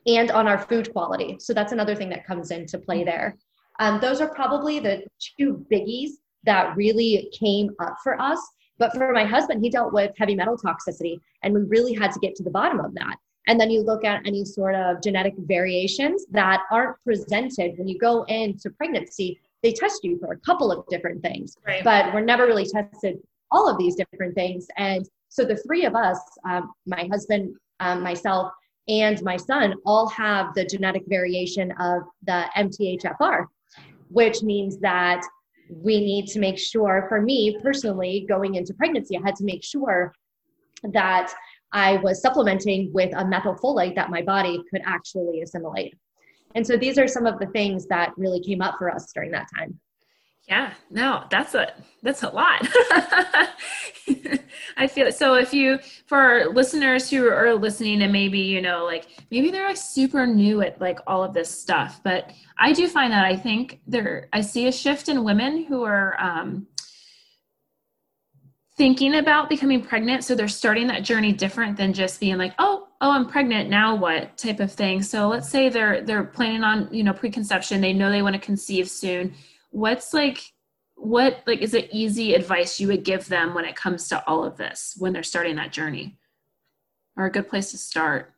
and 0.05 0.31
on 0.31 0.47
our 0.47 0.57
food 0.57 0.91
quality. 0.93 1.37
So 1.39 1.53
that's 1.53 1.71
another 1.71 1.95
thing 1.95 2.09
that 2.09 2.25
comes 2.25 2.51
into 2.51 2.77
play 2.77 3.03
there. 3.03 3.37
Um, 3.79 3.99
those 3.99 4.21
are 4.21 4.33
probably 4.33 4.79
the 4.79 5.03
two 5.37 5.65
biggies 5.71 6.11
that 6.43 6.75
really 6.75 7.29
came 7.37 7.69
up 7.79 7.95
for 8.03 8.19
us. 8.21 8.39
But 8.79 8.93
for 8.93 9.11
my 9.11 9.25
husband, 9.25 9.63
he 9.63 9.69
dealt 9.69 9.91
with 9.91 10.11
heavy 10.17 10.35
metal 10.35 10.57
toxicity, 10.57 11.19
and 11.41 11.53
we 11.53 11.61
really 11.61 11.93
had 11.93 12.11
to 12.11 12.19
get 12.19 12.35
to 12.35 12.43
the 12.43 12.51
bottom 12.51 12.79
of 12.79 12.93
that. 12.93 13.15
And 13.47 13.59
then 13.59 13.71
you 13.71 13.81
look 13.81 14.03
at 14.03 14.25
any 14.27 14.45
sort 14.45 14.75
of 14.75 15.01
genetic 15.01 15.33
variations 15.37 16.25
that 16.31 16.63
aren't 16.69 17.01
presented 17.03 17.77
when 17.77 17.87
you 17.87 17.97
go 17.97 18.23
into 18.23 18.69
pregnancy 18.69 19.39
they 19.63 19.73
test 19.73 20.03
you 20.03 20.17
for 20.19 20.33
a 20.33 20.39
couple 20.39 20.71
of 20.71 20.85
different 20.89 21.21
things, 21.21 21.57
right. 21.65 21.83
but 21.83 22.13
we're 22.13 22.21
never 22.21 22.45
really 22.45 22.65
tested 22.65 23.17
all 23.51 23.69
of 23.69 23.77
these 23.77 23.95
different 23.95 24.35
things. 24.35 24.67
And 24.77 25.07
so 25.29 25.43
the 25.45 25.57
three 25.57 25.85
of 25.85 25.95
us, 25.95 26.19
um, 26.47 26.71
my 26.85 27.07
husband, 27.11 27.55
um, 27.79 28.01
myself, 28.01 28.51
and 28.87 29.21
my 29.23 29.37
son, 29.37 29.73
all 29.85 30.07
have 30.09 30.53
the 30.53 30.65
genetic 30.65 31.03
variation 31.07 31.71
of 31.79 32.03
the 32.25 32.45
MTHFR, 32.55 33.45
which 34.09 34.41
means 34.43 34.77
that 34.79 35.21
we 35.69 35.99
need 35.99 36.27
to 36.27 36.39
make 36.39 36.57
sure, 36.57 37.05
for 37.09 37.21
me 37.21 37.57
personally, 37.61 38.25
going 38.29 38.55
into 38.55 38.73
pregnancy, 38.73 39.17
I 39.17 39.21
had 39.25 39.35
to 39.35 39.43
make 39.43 39.63
sure 39.63 40.13
that 40.83 41.33
I 41.73 41.97
was 41.97 42.21
supplementing 42.21 42.93
with 42.93 43.13
a 43.13 43.23
methylfolate 43.25 43.95
that 43.95 44.09
my 44.09 44.21
body 44.21 44.63
could 44.69 44.81
actually 44.85 45.41
assimilate. 45.41 45.93
And 46.57 46.65
so 46.65 46.75
these 46.75 46.97
are 46.97 47.07
some 47.07 47.27
of 47.27 47.37
the 47.37 47.45
things 47.45 47.85
that 47.85 48.13
really 48.17 48.39
came 48.39 48.63
up 48.63 48.79
for 48.79 48.89
us 48.89 49.11
during 49.13 49.29
that 49.29 49.47
time. 49.55 49.79
Yeah, 50.47 50.73
no, 50.89 51.25
that's 51.29 51.53
a 51.53 51.71
that's 52.01 52.23
a 52.23 52.29
lot. 52.29 52.67
I 54.77 54.87
feel 54.87 55.11
so 55.11 55.35
if 55.35 55.53
you 55.53 55.77
for 56.07 56.45
listeners 56.53 57.11
who 57.11 57.27
are 57.27 57.53
listening 57.53 58.01
and 58.01 58.11
maybe 58.11 58.39
you 58.39 58.59
know 58.59 58.85
like 58.85 59.07
maybe 59.29 59.51
they're 59.51 59.67
like 59.67 59.77
super 59.77 60.25
new 60.25 60.61
at 60.61 60.81
like 60.81 60.97
all 61.05 61.23
of 61.23 61.35
this 61.35 61.51
stuff, 61.51 62.01
but 62.03 62.31
I 62.57 62.73
do 62.73 62.87
find 62.87 63.13
that 63.13 63.25
I 63.25 63.35
think 63.35 63.81
there 63.85 64.27
I 64.33 64.41
see 64.41 64.67
a 64.67 64.71
shift 64.71 65.09
in 65.09 65.23
women 65.23 65.65
who 65.65 65.83
are 65.83 66.19
um 66.19 66.65
thinking 68.77 69.15
about 69.15 69.47
becoming 69.47 69.83
pregnant 69.83 70.23
so 70.23 70.33
they're 70.33 70.47
starting 70.47 70.87
that 70.87 71.03
journey 71.03 71.33
different 71.33 71.77
than 71.77 71.93
just 71.93 72.19
being 72.19 72.37
like 72.37 72.53
oh 72.57 72.86
oh 73.01 73.11
i'm 73.11 73.27
pregnant 73.27 73.69
now 73.69 73.95
what 73.95 74.37
type 74.37 74.59
of 74.59 74.71
thing. 74.71 75.01
So 75.01 75.27
let's 75.27 75.49
say 75.49 75.69
they're 75.69 76.01
they're 76.01 76.23
planning 76.23 76.63
on 76.63 76.89
you 76.91 77.03
know 77.03 77.13
preconception. 77.13 77.81
They 77.81 77.93
know 77.93 78.09
they 78.09 78.21
want 78.21 78.35
to 78.35 78.41
conceive 78.41 78.89
soon. 78.89 79.33
What's 79.71 80.13
like 80.13 80.53
what 80.95 81.43
like 81.45 81.59
is 81.59 81.73
it 81.73 81.89
easy 81.91 82.33
advice 82.33 82.79
you 82.79 82.87
would 82.87 83.03
give 83.03 83.27
them 83.27 83.53
when 83.53 83.65
it 83.65 83.75
comes 83.75 84.07
to 84.09 84.25
all 84.27 84.43
of 84.43 84.57
this 84.57 84.95
when 84.97 85.13
they're 85.13 85.23
starting 85.23 85.55
that 85.57 85.71
journey? 85.71 86.17
Or 87.15 87.25
a 87.25 87.31
good 87.31 87.49
place 87.49 87.71
to 87.71 87.77
start? 87.77 88.33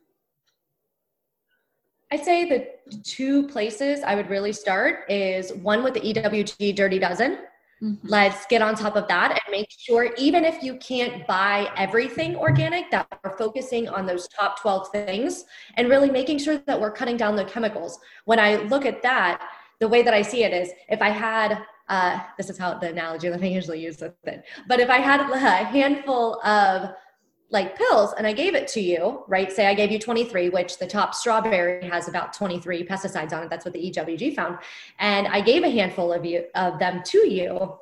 I'd 2.12 2.24
say 2.24 2.48
the 2.48 2.98
two 3.04 3.46
places 3.46 4.02
I 4.02 4.14
would 4.16 4.28
really 4.28 4.52
start 4.52 5.08
is 5.08 5.52
one 5.54 5.84
with 5.84 5.94
the 5.94 6.00
EWG 6.00 6.74
Dirty 6.74 6.98
Dozen, 6.98 7.38
Mm-hmm. 7.82 8.08
Let's 8.08 8.44
get 8.46 8.60
on 8.60 8.74
top 8.74 8.96
of 8.96 9.08
that 9.08 9.30
and 9.30 9.40
make 9.50 9.68
sure, 9.70 10.12
even 10.18 10.44
if 10.44 10.62
you 10.62 10.76
can't 10.76 11.26
buy 11.26 11.70
everything 11.76 12.36
organic, 12.36 12.90
that 12.90 13.08
we're 13.24 13.36
focusing 13.38 13.88
on 13.88 14.04
those 14.04 14.28
top 14.28 14.60
12 14.60 14.88
things 14.90 15.44
and 15.74 15.88
really 15.88 16.10
making 16.10 16.38
sure 16.38 16.58
that 16.58 16.78
we're 16.78 16.90
cutting 16.90 17.16
down 17.16 17.36
the 17.36 17.44
chemicals. 17.44 17.98
When 18.26 18.38
I 18.38 18.56
look 18.56 18.84
at 18.84 19.02
that, 19.02 19.42
the 19.78 19.88
way 19.88 20.02
that 20.02 20.12
I 20.12 20.20
see 20.20 20.44
it 20.44 20.52
is 20.52 20.70
if 20.90 21.00
I 21.00 21.08
had, 21.08 21.62
uh, 21.88 22.20
this 22.36 22.50
is 22.50 22.58
how 22.58 22.74
the 22.74 22.90
analogy 22.90 23.30
that 23.30 23.42
I 23.42 23.46
usually 23.46 23.82
use 23.82 23.98
with 24.00 24.12
it, 24.24 24.44
but 24.68 24.78
if 24.78 24.90
I 24.90 24.98
had 24.98 25.20
a 25.20 25.38
handful 25.38 26.40
of 26.44 26.90
like 27.50 27.76
pills 27.76 28.14
and 28.16 28.26
I 28.26 28.32
gave 28.32 28.54
it 28.54 28.68
to 28.68 28.80
you, 28.80 29.24
right? 29.26 29.50
Say 29.50 29.66
I 29.66 29.74
gave 29.74 29.90
you 29.90 29.98
23, 29.98 30.50
which 30.50 30.78
the 30.78 30.86
top 30.86 31.14
strawberry 31.14 31.86
has 31.88 32.08
about 32.08 32.32
23 32.32 32.84
pesticides 32.84 33.32
on 33.32 33.42
it. 33.42 33.50
That's 33.50 33.64
what 33.64 33.74
the 33.74 33.90
EWG 33.90 34.34
found. 34.36 34.58
And 34.98 35.26
I 35.26 35.40
gave 35.40 35.64
a 35.64 35.70
handful 35.70 36.12
of 36.12 36.24
you 36.24 36.44
of 36.54 36.78
them 36.78 37.02
to 37.06 37.28
you. 37.28 37.76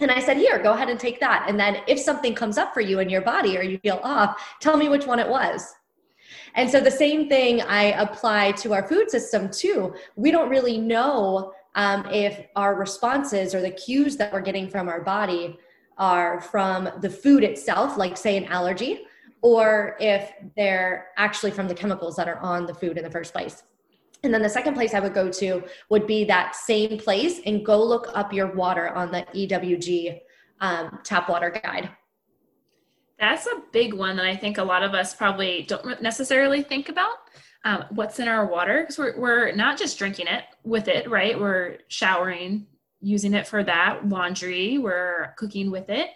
And 0.00 0.10
I 0.10 0.20
said, 0.20 0.36
here, 0.36 0.62
go 0.62 0.74
ahead 0.74 0.90
and 0.90 1.00
take 1.00 1.20
that. 1.20 1.46
And 1.48 1.58
then 1.58 1.78
if 1.86 1.98
something 1.98 2.34
comes 2.34 2.58
up 2.58 2.74
for 2.74 2.82
you 2.82 2.98
in 2.98 3.08
your 3.08 3.22
body 3.22 3.56
or 3.56 3.62
you 3.62 3.78
feel 3.78 4.00
off, 4.02 4.56
tell 4.60 4.76
me 4.76 4.90
which 4.90 5.06
one 5.06 5.18
it 5.18 5.28
was. 5.28 5.74
And 6.54 6.68
so 6.68 6.80
the 6.80 6.90
same 6.90 7.28
thing 7.28 7.62
I 7.62 7.92
apply 7.92 8.52
to 8.52 8.74
our 8.74 8.86
food 8.86 9.10
system 9.10 9.50
too. 9.50 9.94
We 10.16 10.30
don't 10.30 10.50
really 10.50 10.78
know 10.78 11.52
um, 11.74 12.06
if 12.10 12.46
our 12.56 12.74
responses 12.74 13.54
or 13.54 13.62
the 13.62 13.70
cues 13.70 14.16
that 14.16 14.32
we're 14.32 14.40
getting 14.40 14.68
from 14.68 14.88
our 14.88 15.02
body 15.02 15.58
are 15.98 16.40
from 16.40 16.88
the 17.00 17.10
food 17.10 17.44
itself, 17.44 17.96
like 17.96 18.16
say 18.16 18.36
an 18.36 18.44
allergy, 18.44 19.02
or 19.42 19.96
if 20.00 20.32
they're 20.56 21.08
actually 21.16 21.50
from 21.50 21.68
the 21.68 21.74
chemicals 21.74 22.16
that 22.16 22.28
are 22.28 22.38
on 22.38 22.66
the 22.66 22.74
food 22.74 22.98
in 22.98 23.04
the 23.04 23.10
first 23.10 23.32
place. 23.32 23.62
And 24.22 24.32
then 24.32 24.42
the 24.42 24.48
second 24.48 24.74
place 24.74 24.94
I 24.94 25.00
would 25.00 25.14
go 25.14 25.30
to 25.30 25.62
would 25.88 26.06
be 26.06 26.24
that 26.24 26.56
same 26.56 26.98
place 26.98 27.40
and 27.46 27.64
go 27.64 27.82
look 27.82 28.08
up 28.14 28.32
your 28.32 28.52
water 28.54 28.88
on 28.88 29.12
the 29.12 29.24
EWG 29.34 30.20
um, 30.60 30.98
tap 31.04 31.28
water 31.28 31.50
guide. 31.50 31.90
That's 33.18 33.46
a 33.46 33.62
big 33.72 33.94
one 33.94 34.16
that 34.16 34.26
I 34.26 34.36
think 34.36 34.58
a 34.58 34.64
lot 34.64 34.82
of 34.82 34.94
us 34.94 35.14
probably 35.14 35.62
don't 35.62 36.02
necessarily 36.02 36.62
think 36.62 36.88
about. 36.88 37.16
Um, 37.64 37.84
what's 37.90 38.18
in 38.18 38.28
our 38.28 38.46
water? 38.46 38.82
Because 38.82 38.98
we're, 38.98 39.18
we're 39.18 39.52
not 39.52 39.78
just 39.78 39.98
drinking 39.98 40.26
it 40.28 40.44
with 40.64 40.88
it, 40.88 41.08
right? 41.08 41.38
We're 41.38 41.78
showering, 41.88 42.66
using 43.06 43.34
it 43.34 43.46
for 43.46 43.62
that, 43.62 44.08
laundry, 44.08 44.78
we're 44.78 45.32
cooking 45.36 45.70
with 45.70 45.88
it. 45.88 46.08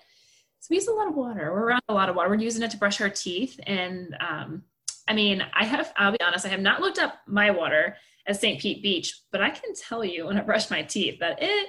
So 0.58 0.66
we 0.70 0.76
use 0.76 0.88
a 0.88 0.92
lot 0.92 1.06
of 1.06 1.14
water. 1.14 1.52
We're 1.52 1.66
around 1.66 1.82
a 1.88 1.94
lot 1.94 2.08
of 2.08 2.16
water. 2.16 2.28
We're 2.28 2.34
using 2.34 2.62
it 2.62 2.70
to 2.72 2.76
brush 2.76 3.00
our 3.00 3.08
teeth. 3.08 3.60
And 3.64 4.16
um, 4.20 4.64
I 5.06 5.14
mean, 5.14 5.42
I 5.54 5.64
have, 5.64 5.92
I'll 5.96 6.10
be 6.10 6.20
honest, 6.20 6.44
I 6.44 6.48
have 6.48 6.60
not 6.60 6.80
looked 6.80 6.98
up 6.98 7.20
my 7.28 7.52
water 7.52 7.96
at 8.26 8.40
St. 8.40 8.60
Pete 8.60 8.82
Beach, 8.82 9.22
but 9.30 9.40
I 9.40 9.50
can 9.50 9.72
tell 9.74 10.04
you 10.04 10.26
when 10.26 10.36
I 10.36 10.42
brush 10.42 10.68
my 10.68 10.82
teeth 10.82 11.20
that 11.20 11.38
it 11.40 11.68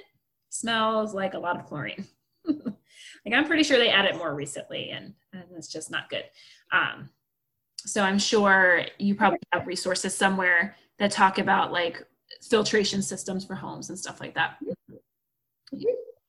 smells 0.50 1.14
like 1.14 1.36
a 1.36 1.40
lot 1.40 1.58
of 1.58 1.68
chlorine. 1.68 2.06
like 2.46 3.34
I'm 3.34 3.46
pretty 3.46 3.64
sure 3.64 3.78
they 3.78 3.90
added 3.90 4.16
more 4.16 4.34
recently 4.34 4.90
and, 4.90 5.14
and 5.34 5.44
it's 5.56 5.68
just 5.68 5.92
not 5.92 6.10
good. 6.10 6.24
Um, 6.72 7.12
so 7.78 8.02
I'm 8.02 8.20
sure 8.20 8.86
you 8.98 9.14
probably 9.14 9.40
have 9.54 9.68
resources 9.68 10.16
somewhere 10.16 10.76
that 10.98 11.12
talk 11.12 11.38
about 11.38 11.72
like 11.72 12.04
filtration 12.42 13.04
systems 13.04 13.46
for 13.46 13.54
homes 13.54 13.90
and 13.90 13.98
stuff 13.98 14.20
like 14.20 14.34
that. 14.34 14.58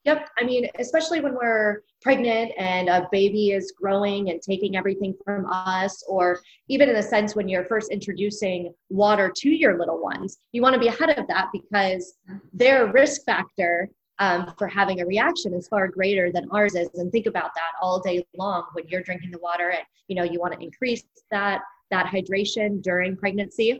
Yep. 0.05 0.29
I 0.37 0.43
mean, 0.43 0.67
especially 0.79 1.21
when 1.21 1.33
we're 1.33 1.81
pregnant 2.01 2.51
and 2.57 2.89
a 2.89 3.07
baby 3.11 3.51
is 3.51 3.71
growing 3.71 4.29
and 4.29 4.41
taking 4.41 4.75
everything 4.75 5.15
from 5.23 5.45
us, 5.45 6.03
or 6.09 6.41
even 6.67 6.89
in 6.89 6.95
the 6.95 7.03
sense 7.03 7.35
when 7.35 7.47
you're 7.47 7.63
first 7.65 7.89
introducing 7.89 8.73
water 8.89 9.31
to 9.37 9.49
your 9.49 9.79
little 9.79 10.01
ones, 10.01 10.37
you 10.51 10.61
want 10.61 10.73
to 10.73 10.79
be 10.79 10.89
ahead 10.89 11.17
of 11.17 11.25
that 11.27 11.49
because 11.53 12.15
their 12.51 12.91
risk 12.91 13.23
factor 13.25 13.89
um, 14.19 14.53
for 14.57 14.67
having 14.67 14.99
a 14.99 15.05
reaction 15.05 15.53
is 15.53 15.67
far 15.69 15.87
greater 15.87 16.31
than 16.31 16.49
ours 16.51 16.75
is. 16.75 16.89
And 16.95 17.11
think 17.11 17.25
about 17.25 17.51
that 17.55 17.71
all 17.81 17.99
day 18.01 18.25
long 18.37 18.65
when 18.73 18.85
you're 18.89 19.01
drinking 19.01 19.31
the 19.31 19.39
water 19.39 19.69
and 19.69 19.83
you 20.07 20.15
know 20.15 20.23
you 20.23 20.39
want 20.39 20.53
to 20.53 20.59
increase 20.59 21.03
that 21.31 21.61
that 21.91 22.07
hydration 22.07 22.81
during 22.81 23.15
pregnancy 23.15 23.79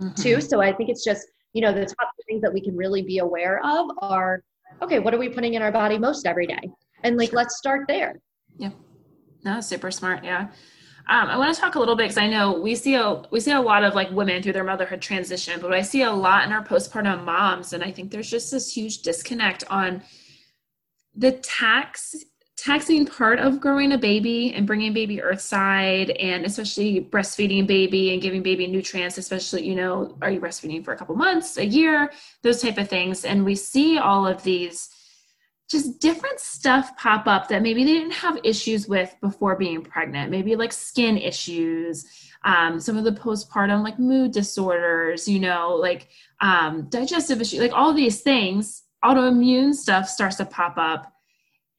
mm-hmm. 0.00 0.14
too. 0.14 0.40
So 0.40 0.62
I 0.62 0.72
think 0.72 0.88
it's 0.88 1.04
just 1.04 1.26
you 1.52 1.60
know 1.60 1.72
the 1.72 1.84
top 1.84 2.10
things 2.26 2.42
that 2.42 2.52
we 2.52 2.60
can 2.60 2.76
really 2.76 3.02
be 3.02 3.18
aware 3.18 3.60
of 3.64 3.90
are 3.98 4.42
okay, 4.82 4.98
what 4.98 5.14
are 5.14 5.18
we 5.18 5.28
putting 5.28 5.54
in 5.54 5.62
our 5.62 5.72
body 5.72 5.98
most 5.98 6.26
every 6.26 6.46
day? 6.46 6.70
And 7.04 7.16
like, 7.16 7.32
let's 7.32 7.56
start 7.56 7.86
there. 7.88 8.20
Yeah. 8.56 8.70
No, 9.44 9.60
super 9.60 9.90
smart. 9.90 10.24
Yeah. 10.24 10.48
Um, 11.10 11.28
I 11.28 11.38
want 11.38 11.54
to 11.54 11.60
talk 11.60 11.74
a 11.74 11.78
little 11.78 11.96
bit 11.96 12.04
because 12.04 12.18
I 12.18 12.28
know 12.28 12.60
we 12.60 12.74
see 12.74 12.94
a 12.94 13.22
we 13.30 13.40
see 13.40 13.52
a 13.52 13.60
lot 13.60 13.82
of 13.82 13.94
like 13.94 14.10
women 14.10 14.42
through 14.42 14.52
their 14.52 14.64
motherhood 14.64 15.00
transition, 15.00 15.58
but 15.58 15.72
I 15.72 15.80
see 15.80 16.02
a 16.02 16.12
lot 16.12 16.44
in 16.44 16.52
our 16.52 16.62
postpartum 16.62 17.24
moms, 17.24 17.72
and 17.72 17.82
I 17.82 17.90
think 17.90 18.10
there's 18.10 18.30
just 18.30 18.50
this 18.50 18.70
huge 18.70 19.00
disconnect 19.00 19.64
on 19.70 20.02
the 21.16 21.32
tax 21.32 22.14
taxing 22.58 23.06
part 23.06 23.38
of 23.38 23.60
growing 23.60 23.92
a 23.92 23.98
baby 23.98 24.52
and 24.52 24.66
bringing 24.66 24.92
baby 24.92 25.22
earthside 25.22 26.10
and 26.10 26.44
especially 26.44 27.00
breastfeeding 27.00 27.66
baby 27.66 28.12
and 28.12 28.20
giving 28.20 28.42
baby 28.42 28.66
nutrients 28.66 29.16
especially 29.16 29.64
you 29.64 29.76
know 29.76 30.18
are 30.22 30.30
you 30.30 30.40
breastfeeding 30.40 30.84
for 30.84 30.92
a 30.92 30.96
couple 30.96 31.14
months 31.14 31.56
a 31.56 31.64
year 31.64 32.10
those 32.42 32.62
type 32.62 32.78
of 32.78 32.88
things. 32.88 33.24
And 33.24 33.44
we 33.44 33.54
see 33.54 33.98
all 33.98 34.26
of 34.26 34.42
these 34.42 34.90
just 35.70 36.00
different 36.00 36.40
stuff 36.40 36.96
pop 36.96 37.26
up 37.26 37.48
that 37.48 37.62
maybe 37.62 37.84
they 37.84 37.92
didn't 37.92 38.12
have 38.12 38.38
issues 38.42 38.88
with 38.88 39.14
before 39.20 39.56
being 39.56 39.82
pregnant. 39.82 40.30
Maybe 40.30 40.56
like 40.56 40.72
skin 40.72 41.18
issues 41.18 42.06
um, 42.44 42.78
some 42.78 42.96
of 42.96 43.02
the 43.02 43.12
postpartum 43.12 43.82
like 43.82 43.98
mood 43.98 44.30
disorders 44.30 45.26
you 45.26 45.40
know 45.40 45.74
like 45.74 46.06
um, 46.40 46.88
digestive 46.88 47.40
issues 47.40 47.58
like 47.58 47.72
all 47.72 47.92
these 47.92 48.20
things 48.20 48.84
autoimmune 49.04 49.74
stuff 49.74 50.08
starts 50.08 50.36
to 50.36 50.44
pop 50.44 50.74
up 50.76 51.12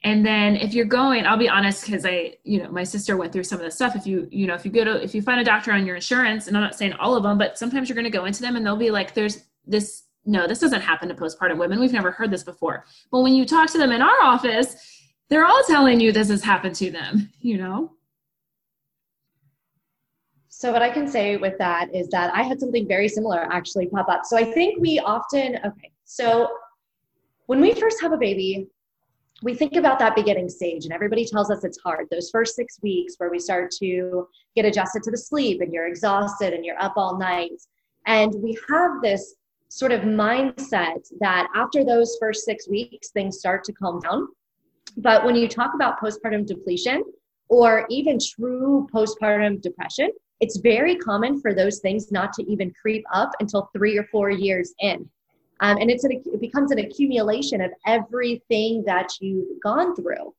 and 0.04 0.26
then 0.26 0.56
if 0.56 0.74
you're 0.74 0.86
going 0.86 1.26
i'll 1.26 1.38
be 1.38 1.50
honest 1.50 1.86
because 1.86 2.06
i 2.06 2.34
you 2.44 2.62
know 2.62 2.72
my 2.72 2.84
sister 2.84 3.18
went 3.18 3.34
through 3.34 3.44
some 3.44 3.60
of 3.60 3.66
the 3.66 3.72
stuff. 3.72 3.96
If 3.96 4.08
you 4.08 4.28
you 4.32 4.48
know 4.48 4.54
if 4.54 4.66
you 4.66 4.72
go 4.72 4.84
to 4.84 5.04
if 5.04 5.14
you 5.14 5.22
find 5.22 5.40
a 5.40 5.44
doctor 5.44 5.72
on 5.72 5.86
your 5.86 5.96
insurance 5.96 6.48
and 6.48 6.56
i'm 6.56 6.64
not 6.64 6.76
saying 6.76 6.94
all 6.94 7.16
of 7.16 7.24
them 7.24 7.38
but 7.38 7.58
sometimes 7.58 7.90
you're 7.90 7.96
going 7.96 8.10
to 8.10 8.18
go 8.18 8.26
into 8.26 8.42
them 8.42 8.56
and 8.56 8.66
they'll 8.66 8.78
be 8.78 8.92
like 8.92 9.14
there's 9.14 9.44
this 9.66 10.04
no 10.26 10.48
this 10.48 10.60
doesn't 10.60 10.82
happen 10.82 11.10
to 11.10 11.16
postpartum 11.16 11.58
women. 11.58 11.80
We've 11.80 11.94
never 11.94 12.12
heard 12.12 12.32
this 12.32 12.44
before. 12.44 12.86
But 13.12 13.22
when 13.22 13.36
you 13.36 13.46
talk 13.46 13.70
to 13.72 13.78
them 13.78 13.92
in 13.92 14.02
our 14.02 14.22
office 14.24 14.96
they're 15.30 15.46
all 15.46 15.62
telling 15.68 16.00
you 16.00 16.12
this 16.12 16.30
has 16.30 16.44
happened 16.44 16.76
to 16.76 16.92
them 16.92 17.30
you 17.42 17.58
know? 17.58 17.94
So 20.48 20.72
what 20.72 20.82
i 20.82 20.90
can 20.90 21.08
say 21.08 21.38
with 21.38 21.58
that 21.58 21.94
is 21.94 22.08
that 22.10 22.34
i 22.34 22.44
had 22.44 22.60
something 22.60 22.88
very 22.88 23.10
similar 23.10 23.52
actually 23.52 23.88
pop 23.88 24.08
up. 24.10 24.22
So 24.26 24.38
i 24.38 24.46
think 24.54 24.80
we 24.80 25.00
often 25.00 25.58
okay 25.66 25.92
so 26.06 26.50
when 27.46 27.60
we 27.60 27.74
first 27.74 28.02
have 28.02 28.12
a 28.12 28.18
baby 28.18 28.68
we 29.42 29.54
think 29.54 29.76
about 29.76 30.00
that 30.00 30.16
beginning 30.16 30.50
stage 30.50 30.86
and 30.86 30.94
everybody 30.94 31.26
tells 31.26 31.50
us 31.50 31.64
it's 31.64 31.80
hard. 31.80 32.08
Those 32.12 32.30
first 32.30 32.56
six 32.56 32.80
weeks 32.82 33.16
where 33.18 33.30
we 33.30 33.40
start 33.40 33.72
to 33.80 34.28
get 34.56 34.66
adjusted 34.66 35.04
to 35.04 35.12
the 35.12 35.18
sleep 35.18 35.62
and 35.62 35.74
you're 35.74 35.88
exhausted 35.88 36.54
and 36.54 36.66
you're 36.66 36.82
up 36.82 36.94
all 36.98 37.18
night. 37.18 37.62
And 38.06 38.34
we 38.36 38.58
have 38.70 39.02
this 39.02 39.36
sort 39.70 39.92
of 39.92 40.02
mindset 40.02 41.08
that 41.20 41.48
after 41.56 41.86
those 41.86 42.18
first 42.20 42.44
six 42.44 42.68
weeks 42.68 43.10
things 43.12 43.40
start 43.40 43.64
to 43.66 43.74
calm 43.74 44.00
down. 44.00 44.28
But 44.98 45.24
when 45.24 45.36
you 45.36 45.48
talk 45.48 45.74
about 45.76 46.00
postpartum 46.02 46.46
depletion 46.46 47.04
or 47.48 47.86
even 47.90 48.18
true 48.20 48.88
postpartum 48.94 49.62
depression 49.62 50.12
it's 50.40 50.58
very 50.58 50.96
common 50.96 51.42
for 51.42 51.54
those 51.54 51.80
things 51.80 52.12
not 52.12 52.34
to 52.34 52.50
even 52.50 52.74
creep 52.82 53.04
up 53.14 53.32
until 53.40 53.70
three 53.76 53.98
or 53.98 54.06
four 54.06 54.30
years 54.30 54.74
in 54.80 55.10
um, 55.62 55.78
and 55.78 55.90
it's 55.90 56.04
an, 56.04 56.12
it 56.12 56.42
becomes 56.42 56.72
an 56.72 56.80
accumulation 56.80 57.62
of 57.62 57.72
everything 57.86 58.84
that 58.86 59.10
you've 59.20 59.62
gone 59.62 59.96
through. 59.96 60.34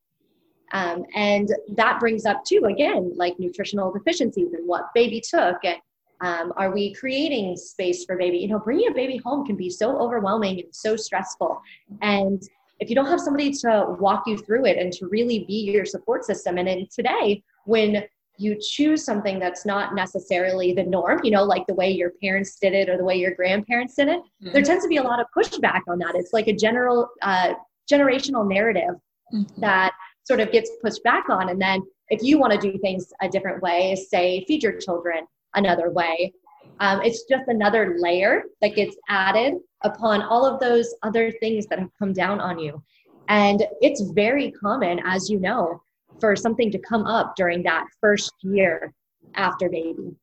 Um, 0.73 1.03
and 1.15 1.49
that 1.75 1.99
brings 1.99 2.25
up 2.25 2.45
too, 2.45 2.65
again, 2.65 3.11
like 3.15 3.37
nutritional 3.39 3.91
deficiencies 3.91 4.53
and 4.53 4.67
what 4.67 4.93
baby 4.93 5.21
took 5.21 5.57
and 5.63 5.77
um, 6.21 6.53
are 6.55 6.71
we 6.71 6.93
creating 6.93 7.57
space 7.57 8.05
for 8.05 8.15
baby? 8.15 8.37
You 8.37 8.47
know, 8.47 8.59
bringing 8.59 8.89
a 8.89 8.93
baby 8.93 9.17
home 9.17 9.45
can 9.45 9.55
be 9.55 9.69
so 9.69 9.97
overwhelming 9.97 10.59
and 10.59 10.73
so 10.73 10.95
stressful. 10.95 11.59
And 12.01 12.41
if 12.79 12.89
you 12.89 12.95
don't 12.95 13.07
have 13.07 13.19
somebody 13.19 13.51
to 13.53 13.95
walk 13.99 14.23
you 14.27 14.37
through 14.37 14.65
it 14.65 14.77
and 14.77 14.93
to 14.93 15.07
really 15.07 15.45
be 15.45 15.71
your 15.71 15.85
support 15.85 16.23
system, 16.23 16.57
and 16.59 16.69
in 16.69 16.87
today, 16.95 17.43
when 17.65 18.03
you 18.41 18.57
choose 18.59 19.05
something 19.05 19.37
that's 19.37 19.65
not 19.65 19.93
necessarily 19.93 20.73
the 20.73 20.83
norm, 20.83 21.19
you 21.23 21.31
know, 21.31 21.43
like 21.43 21.65
the 21.67 21.73
way 21.75 21.91
your 21.91 22.11
parents 22.21 22.57
did 22.59 22.73
it 22.73 22.89
or 22.89 22.97
the 22.97 23.03
way 23.03 23.15
your 23.15 23.35
grandparents 23.35 23.95
did 23.95 24.07
it, 24.07 24.19
mm-hmm. 24.19 24.51
there 24.51 24.63
tends 24.63 24.83
to 24.83 24.89
be 24.89 24.97
a 24.97 25.03
lot 25.03 25.19
of 25.19 25.27
pushback 25.37 25.81
on 25.87 25.99
that. 25.99 26.15
It's 26.15 26.33
like 26.33 26.47
a 26.47 26.53
general 26.53 27.09
uh, 27.21 27.53
generational 27.91 28.47
narrative 28.47 28.95
mm-hmm. 29.33 29.61
that 29.61 29.91
sort 30.23 30.39
of 30.39 30.51
gets 30.51 30.71
pushed 30.81 31.03
back 31.03 31.29
on. 31.29 31.49
And 31.49 31.61
then 31.61 31.83
if 32.09 32.23
you 32.23 32.39
want 32.39 32.53
to 32.53 32.59
do 32.59 32.77
things 32.79 33.13
a 33.21 33.29
different 33.29 33.61
way, 33.61 33.95
say 33.95 34.43
feed 34.47 34.63
your 34.63 34.77
children 34.79 35.25
another 35.53 35.91
way, 35.91 36.33
um, 36.79 37.01
it's 37.03 37.23
just 37.29 37.47
another 37.47 37.97
layer 37.99 38.43
that 38.61 38.75
gets 38.75 38.95
added 39.07 39.53
upon 39.83 40.23
all 40.23 40.45
of 40.45 40.59
those 40.59 40.95
other 41.03 41.31
things 41.31 41.67
that 41.67 41.77
have 41.77 41.89
come 41.99 42.11
down 42.11 42.39
on 42.39 42.57
you. 42.57 42.81
And 43.27 43.63
it's 43.81 44.01
very 44.11 44.51
common, 44.51 44.99
as 45.05 45.29
you 45.29 45.39
know, 45.39 45.81
for 46.21 46.35
something 46.35 46.71
to 46.71 46.79
come 46.79 47.05
up 47.05 47.35
during 47.35 47.63
that 47.63 47.85
first 47.99 48.31
year 48.41 48.93
after 49.35 49.69
baby. 49.69 50.15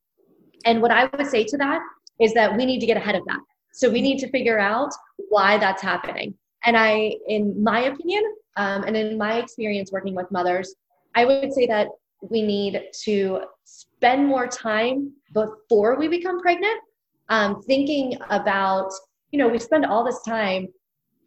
And 0.64 0.80
what 0.80 0.90
I 0.90 1.04
would 1.04 1.26
say 1.26 1.44
to 1.44 1.58
that 1.58 1.80
is 2.20 2.32
that 2.34 2.56
we 2.56 2.64
need 2.64 2.80
to 2.80 2.86
get 2.86 2.96
ahead 2.96 3.14
of 3.14 3.24
that. 3.26 3.40
So 3.72 3.90
we 3.90 4.00
need 4.00 4.18
to 4.20 4.30
figure 4.30 4.58
out 4.58 4.90
why 5.28 5.58
that's 5.58 5.82
happening. 5.82 6.34
And 6.64 6.76
I, 6.76 7.14
in 7.28 7.62
my 7.62 7.84
opinion, 7.84 8.24
um, 8.56 8.82
and 8.84 8.96
in 8.96 9.16
my 9.16 9.38
experience 9.38 9.92
working 9.92 10.14
with 10.14 10.30
mothers, 10.30 10.74
I 11.14 11.24
would 11.24 11.52
say 11.52 11.66
that 11.66 11.88
we 12.20 12.42
need 12.42 12.82
to 13.04 13.40
spend 13.64 14.26
more 14.26 14.48
time 14.48 15.12
before 15.32 15.96
we 15.96 16.08
become 16.08 16.40
pregnant, 16.40 16.80
um, 17.28 17.62
thinking 17.62 18.18
about, 18.30 18.90
you 19.30 19.38
know, 19.38 19.48
we 19.48 19.58
spend 19.58 19.86
all 19.86 20.04
this 20.04 20.20
time 20.22 20.66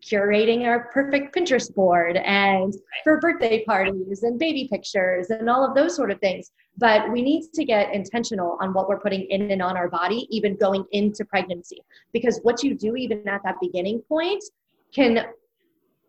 curating 0.01 0.65
our 0.65 0.89
perfect 0.91 1.35
Pinterest 1.35 1.73
board 1.73 2.17
and 2.17 2.73
for 3.03 3.19
birthday 3.19 3.63
parties 3.65 4.23
and 4.23 4.39
baby 4.39 4.67
pictures 4.71 5.29
and 5.29 5.49
all 5.49 5.65
of 5.67 5.75
those 5.75 5.95
sort 5.95 6.11
of 6.11 6.19
things. 6.19 6.51
But 6.77 7.11
we 7.11 7.21
need 7.21 7.51
to 7.53 7.65
get 7.65 7.93
intentional 7.93 8.57
on 8.61 8.73
what 8.73 8.89
we're 8.89 8.99
putting 8.99 9.21
in 9.29 9.51
and 9.51 9.61
on 9.61 9.77
our 9.77 9.89
body, 9.89 10.27
even 10.29 10.55
going 10.55 10.85
into 10.91 11.25
pregnancy. 11.25 11.83
Because 12.13 12.39
what 12.43 12.63
you 12.63 12.73
do, 12.73 12.95
even 12.95 13.27
at 13.27 13.41
that 13.43 13.55
beginning 13.61 14.01
point, 14.07 14.43
can 14.93 15.25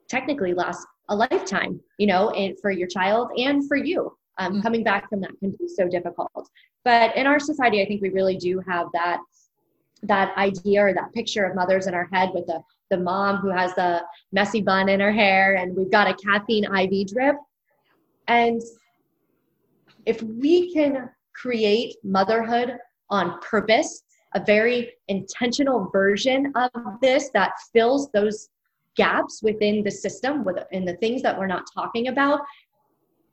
technically 0.09 0.55
last 0.55 0.87
a 1.09 1.15
lifetime, 1.15 1.81
you 1.99 2.07
know, 2.07 2.31
and 2.31 2.59
for 2.61 2.71
your 2.71 2.89
child 2.89 3.31
and 3.37 3.67
for 3.69 3.77
you. 3.77 4.17
Um, 4.39 4.53
mm-hmm. 4.53 4.63
Coming 4.63 4.85
back 4.85 5.09
from 5.09 5.21
that 5.21 5.33
can 5.41 5.51
be 5.51 5.69
so 5.69 5.89
difficult. 5.89 6.49
But 6.85 7.17
in 7.17 7.27
our 7.27 7.39
society, 7.39 7.83
I 7.83 7.87
think 7.87 8.01
we 8.03 8.11
really 8.11 8.37
do 8.37 8.61
have 8.67 8.87
that 8.95 9.21
that 10.05 10.37
idea 10.37 10.85
or 10.85 10.93
that 10.93 11.13
picture 11.13 11.45
of 11.45 11.55
mothers 11.55 11.87
in 11.87 11.95
our 11.95 12.09
head 12.13 12.31
with 12.35 12.47
the 12.47 12.61
the 12.93 12.99
mom 12.99 13.39
who 13.39 13.49
has 13.49 13.75
the 13.75 14.03
messy 14.33 14.61
bun 14.61 14.91
in 14.91 15.01
her 15.01 15.11
hair, 15.11 15.55
and 15.55 15.75
we've 15.75 15.91
got 15.91 16.07
a 16.07 16.15
caffeine 16.15 16.65
IV 16.65 17.09
drip. 17.09 17.37
And 18.29 18.61
if 20.05 20.23
we 20.23 20.73
can 20.75 21.09
create 21.35 21.97
motherhood 22.05 22.77
on 23.09 23.41
purpose, 23.41 24.05
a 24.35 24.45
very 24.45 24.93
intentional 25.09 25.89
version 25.91 26.53
of 26.55 26.71
this 27.01 27.31
that 27.31 27.53
fills 27.73 28.11
those 28.11 28.51
gaps 28.95 29.41
within 29.43 29.83
the 29.83 29.91
system 29.91 30.45
in 30.71 30.85
the 30.85 30.97
things 30.97 31.23
that 31.23 31.39
we're 31.39 31.47
not 31.47 31.65
talking 31.75 32.09
about, 32.09 32.41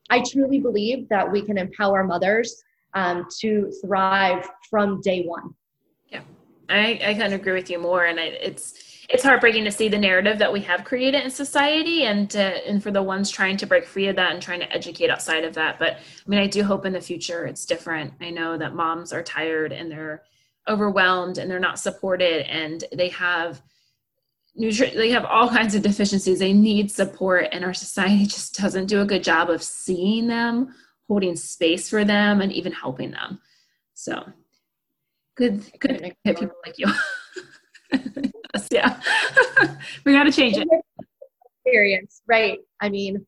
I 0.10 0.24
truly 0.24 0.60
believe 0.60 1.10
that 1.10 1.30
we 1.30 1.42
can 1.42 1.58
empower 1.58 2.06
mothers 2.06 2.64
um, 2.94 3.26
to 3.42 3.72
thrive 3.82 4.50
from 4.70 5.02
day 5.02 5.24
one. 5.26 5.54
Yeah, 6.08 6.22
I, 6.70 7.00
I 7.06 7.14
kind 7.14 7.34
of 7.34 7.42
agree 7.42 7.54
with 7.54 7.70
you 7.70 7.78
more. 7.78 8.06
And 8.06 8.20
I, 8.20 8.24
it's, 8.24 8.89
it's 9.10 9.24
heartbreaking 9.24 9.64
to 9.64 9.72
see 9.72 9.90
the 9.90 9.98
narrative 9.98 10.38
that 10.38 10.54
we 10.54 10.62
have 10.62 10.84
created 10.84 11.24
in 11.24 11.32
society 11.32 12.04
and 12.04 12.30
to, 12.30 12.40
and 12.40 12.82
for 12.82 12.92
the 12.92 13.02
ones 13.02 13.32
trying 13.32 13.58
to 13.58 13.66
break 13.66 13.86
free 13.86 14.08
of 14.08 14.16
that 14.16 14.34
and 14.34 14.42
trying 14.42 14.60
to 14.60 14.72
educate 14.72 15.10
outside 15.10 15.44
of 15.44 15.56
that. 15.56 15.80
But 15.80 15.94
i 15.94 16.30
mean 16.30 16.40
i 16.40 16.46
do 16.46 16.64
hope 16.64 16.86
in 16.86 16.94
the 16.94 17.02
future 17.02 17.46
it's 17.46 17.66
different. 17.66 18.14
I 18.22 18.30
know 18.30 18.58
that 18.58 18.76
moms 18.76 19.12
are 19.12 19.24
tired 19.24 19.72
and 19.72 19.92
they're 19.92 20.24
overwhelmed 20.68 21.40
and 21.40 21.50
they're 21.50 21.60
not 21.60 21.80
supported 21.80 22.48
and 22.48 22.84
they 22.94 23.10
have 23.10 23.64
nutri- 24.60 24.94
they 24.94 25.10
have 25.10 25.26
all 25.26 25.50
kinds 25.58 25.74
of 25.74 25.82
deficiencies. 25.82 26.38
They 26.38 26.54
need 26.54 26.92
support 26.92 27.48
and 27.52 27.66
our 27.66 27.74
society 27.74 28.26
just 28.28 28.56
doesn't 28.56 28.86
do 28.86 29.02
a 29.02 29.06
good 29.06 29.24
job 29.24 29.50
of 29.50 29.64
seeing 29.64 30.28
them 30.28 30.76
holding 31.08 31.36
space 31.36 31.90
for 31.90 32.06
them 32.06 32.42
and 32.42 32.54
even 32.54 32.72
helping 32.72 33.10
them. 33.10 33.40
So 33.96 34.24
good 35.36 35.64
good 35.80 36.16
people 36.24 36.52
like 36.64 36.78
you 36.78 36.88
yeah. 38.72 39.00
we 40.06 40.14
got 40.14 40.24
to 40.24 40.32
change 40.32 40.58
it. 40.58 40.68
Experience, 41.66 42.22
right? 42.28 42.60
I 42.82 42.90
mean, 42.90 43.26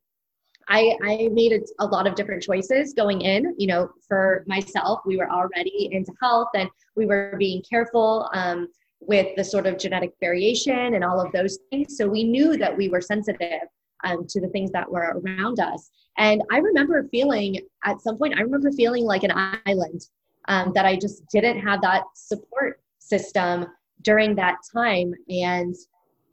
I 0.67 0.95
I 1.03 1.29
made 1.31 1.53
a, 1.53 1.59
a 1.79 1.85
lot 1.85 2.07
of 2.07 2.15
different 2.15 2.41
choices 2.41 2.93
going 2.93 3.21
in. 3.21 3.55
You 3.57 3.67
know, 3.67 3.91
for 4.07 4.43
myself, 4.47 5.01
we 5.05 5.17
were 5.17 5.29
already 5.29 5.89
into 5.91 6.13
health, 6.21 6.49
and 6.55 6.69
we 6.95 7.05
were 7.05 7.35
being 7.37 7.61
careful 7.69 8.29
um, 8.33 8.67
with 8.99 9.35
the 9.35 9.43
sort 9.43 9.67
of 9.67 9.77
genetic 9.77 10.13
variation 10.19 10.95
and 10.95 11.03
all 11.03 11.19
of 11.19 11.31
those 11.31 11.59
things. 11.69 11.97
So 11.97 12.07
we 12.07 12.23
knew 12.23 12.57
that 12.57 12.75
we 12.75 12.89
were 12.89 13.01
sensitive 13.01 13.67
um, 14.03 14.25
to 14.27 14.39
the 14.39 14.47
things 14.49 14.71
that 14.71 14.89
were 14.89 15.21
around 15.23 15.59
us. 15.59 15.89
And 16.17 16.41
I 16.51 16.57
remember 16.57 17.07
feeling 17.09 17.59
at 17.83 18.01
some 18.01 18.17
point, 18.17 18.37
I 18.37 18.41
remember 18.41 18.71
feeling 18.71 19.05
like 19.05 19.23
an 19.23 19.59
island 19.65 20.01
um, 20.47 20.71
that 20.75 20.85
I 20.85 20.95
just 20.95 21.25
didn't 21.29 21.59
have 21.59 21.81
that 21.81 22.03
support 22.13 22.79
system 22.99 23.67
during 24.03 24.35
that 24.35 24.57
time 24.73 25.13
and 25.29 25.75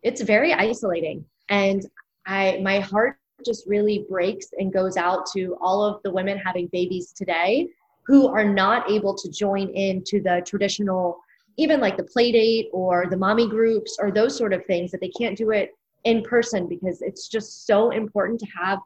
it's 0.03 0.23
very 0.23 0.53
isolating. 0.53 1.25
And 1.49 1.87
i 2.27 2.61
my 2.63 2.81
heart 2.81 3.19
just 3.45 3.67
really 3.67 4.05
breaks 4.09 4.49
and 4.59 4.73
goes 4.73 4.97
out 4.97 5.25
to 5.35 5.57
all 5.61 5.83
of 5.83 6.03
the 6.03 6.11
women 6.11 6.39
having 6.39 6.67
babies 6.69 7.13
today 7.13 7.69
who 8.07 8.27
are 8.27 8.45
not 8.45 8.91
able 8.91 9.15
to 9.15 9.31
join 9.31 9.69
into 9.71 10.21
the 10.23 10.43
traditional 10.45 11.19
even 11.57 11.81
like 11.81 11.97
the 11.97 12.05
play 12.05 12.31
date 12.33 12.69
or 12.73 13.07
the 13.11 13.17
mommy 13.17 13.49
groups 13.49 13.97
or 14.01 14.11
those 14.11 14.37
sort 14.37 14.53
of 14.53 14.65
things 14.67 14.91
that 14.91 15.01
they 15.01 15.11
can't 15.11 15.37
do 15.37 15.51
it 15.51 15.77
in 16.05 16.23
person 16.23 16.69
because 16.69 17.03
it's 17.03 17.29
just 17.29 17.67
so 17.67 17.91
important 17.91 18.39
to 18.41 18.47
have 18.47 18.79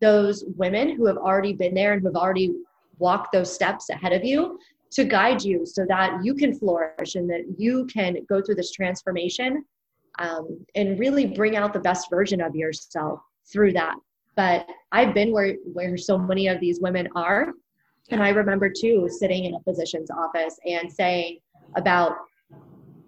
those 0.00 0.44
women 0.56 0.94
who 0.94 1.06
have 1.06 1.16
already 1.16 1.52
been 1.52 1.74
there 1.74 1.92
and 1.92 2.02
who 2.02 2.08
have 2.08 2.16
already 2.16 2.54
walked 2.98 3.32
those 3.32 3.52
steps 3.52 3.90
ahead 3.90 4.12
of 4.12 4.24
you 4.24 4.58
to 4.92 5.04
guide 5.04 5.42
you 5.42 5.66
so 5.66 5.84
that 5.88 6.18
you 6.22 6.34
can 6.34 6.54
flourish 6.58 7.14
and 7.14 7.28
that 7.28 7.42
you 7.58 7.86
can 7.86 8.16
go 8.28 8.40
through 8.40 8.54
this 8.54 8.72
transformation 8.72 9.64
um, 10.18 10.64
and 10.74 10.98
really 10.98 11.26
bring 11.26 11.56
out 11.56 11.72
the 11.72 11.80
best 11.80 12.08
version 12.10 12.40
of 12.40 12.54
yourself 12.54 13.20
through 13.52 13.72
that. 13.72 13.94
But 14.36 14.66
I've 14.92 15.14
been 15.14 15.32
where, 15.32 15.54
where 15.72 15.96
so 15.96 16.16
many 16.16 16.48
of 16.48 16.60
these 16.60 16.80
women 16.80 17.08
are. 17.14 17.52
And 18.10 18.22
I 18.22 18.30
remember 18.30 18.70
too 18.70 19.08
sitting 19.10 19.44
in 19.44 19.54
a 19.54 19.60
physician's 19.60 20.10
office 20.10 20.58
and 20.64 20.90
saying 20.90 21.40
about 21.76 22.12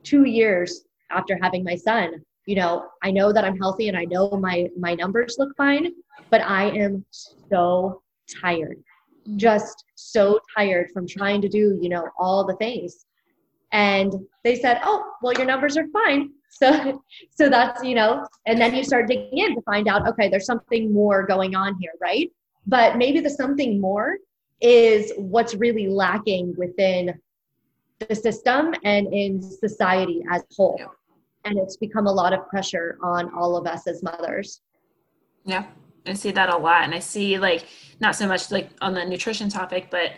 two 0.03 0.25
years 0.25 0.85
after 1.11 1.39
having 1.41 1.65
my 1.65 1.77
son, 1.77 2.23
you 2.47 2.57
know, 2.57 2.87
I 3.03 3.11
know 3.11 3.33
that 3.33 3.45
I'm 3.45 3.57
healthy 3.57 3.89
and 3.89 3.97
I 3.97 4.05
know 4.05 4.31
my 4.31 4.69
my 4.79 4.95
numbers 4.95 5.37
look 5.39 5.57
fine, 5.57 5.93
but 6.31 6.43
I 6.43 6.71
am 6.71 7.05
so 7.11 8.03
tired 8.41 8.83
just 9.37 9.85
so 9.95 10.41
tired 10.57 10.91
from 10.93 11.07
trying 11.07 11.41
to 11.43 11.49
do, 11.49 11.79
you 11.81 11.89
know, 11.89 12.09
all 12.19 12.47
the 12.47 12.57
things. 12.57 13.07
And 13.73 14.13
they 14.45 14.57
said, 14.57 14.81
"Oh, 14.83 15.13
well, 15.23 15.33
your 15.35 15.47
numbers 15.47 15.77
are 15.77 15.87
fine." 15.89 16.31
So, 16.53 17.01
so 17.31 17.49
that's 17.49 17.85
you 17.85 17.95
know, 17.95 18.27
and 18.45 18.61
then 18.61 18.75
you 18.75 18.83
start 18.83 19.07
digging 19.07 19.39
in 19.39 19.55
to 19.55 19.63
find 19.63 19.87
out, 19.87 20.09
okay, 20.09 20.29
there's 20.29 20.47
something 20.47 20.93
more 20.93 21.25
going 21.25 21.55
on 21.55 21.77
here, 21.81 21.93
right? 22.03 22.29
But 22.67 22.99
maybe 22.99 23.21
the 23.21 23.31
something 23.31 23.81
more 23.81 24.17
is 24.61 25.13
what's 25.17 25.55
really 25.55 25.87
lacking 25.87 26.55
within 26.59 27.15
the 28.01 28.15
system 28.15 28.75
and 28.85 29.13
in 29.13 29.41
society 29.41 30.23
as 30.31 30.43
a 30.43 30.55
whole. 30.57 30.81
And 31.45 31.57
it's 31.57 31.77
become 31.77 32.07
a 32.07 32.13
lot 32.13 32.33
of 32.33 32.49
pressure 32.49 32.99
on 33.03 33.33
all 33.33 33.57
of 33.57 33.67
us 33.67 33.87
as 33.87 34.03
mothers. 34.03 34.61
Yeah, 35.45 35.67
I 36.07 36.15
see 36.15 36.31
that 36.33 36.49
a 36.49 36.57
lot. 36.57 36.85
And 36.85 36.95
I 36.95 36.99
see 36.99 37.39
like 37.39 37.67
not 38.01 38.17
so 38.17 38.27
much 38.27 38.51
like 38.51 38.71
on 38.81 38.95
the 38.95 39.05
nutrition 39.05 39.49
topic, 39.49 39.89
but 39.91 40.13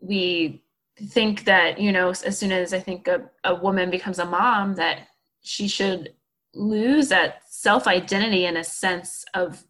we 0.00 0.62
think 0.98 1.44
that, 1.44 1.80
you 1.80 1.92
know, 1.92 2.10
as 2.10 2.38
soon 2.38 2.52
as 2.52 2.72
I 2.72 2.80
think 2.80 3.08
a, 3.08 3.30
a 3.44 3.54
woman 3.54 3.90
becomes 3.90 4.18
a 4.18 4.24
mom, 4.24 4.74
that 4.74 5.08
she 5.42 5.68
should 5.68 6.14
lose 6.54 7.08
that 7.08 7.42
self 7.48 7.86
identity 7.86 8.46
in 8.46 8.56
a 8.56 8.64
sense 8.64 9.24
of 9.34 9.64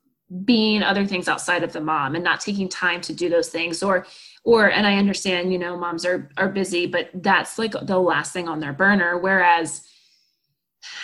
being 0.45 0.83
other 0.83 1.07
things 1.07 1.29
outside 1.29 1.63
of 1.63 1.73
the 1.73 1.81
mom 1.81 2.15
and 2.15 2.25
not 2.25 2.41
taking 2.41 2.69
time 2.69 3.01
to 3.03 3.13
do 3.13 3.29
those 3.29 3.51
things 3.51 3.83
or 3.83 4.07
or 4.45 4.71
and 4.71 4.87
i 4.87 4.97
understand 4.97 5.53
you 5.53 5.59
know 5.59 5.77
moms 5.77 6.07
are 6.07 6.31
are 6.39 6.49
busy 6.49 6.87
but 6.87 7.11
that's 7.17 7.59
like 7.59 7.73
the 7.83 7.99
last 7.99 8.33
thing 8.33 8.49
on 8.49 8.59
their 8.59 8.73
burner 8.73 9.19
whereas 9.19 9.87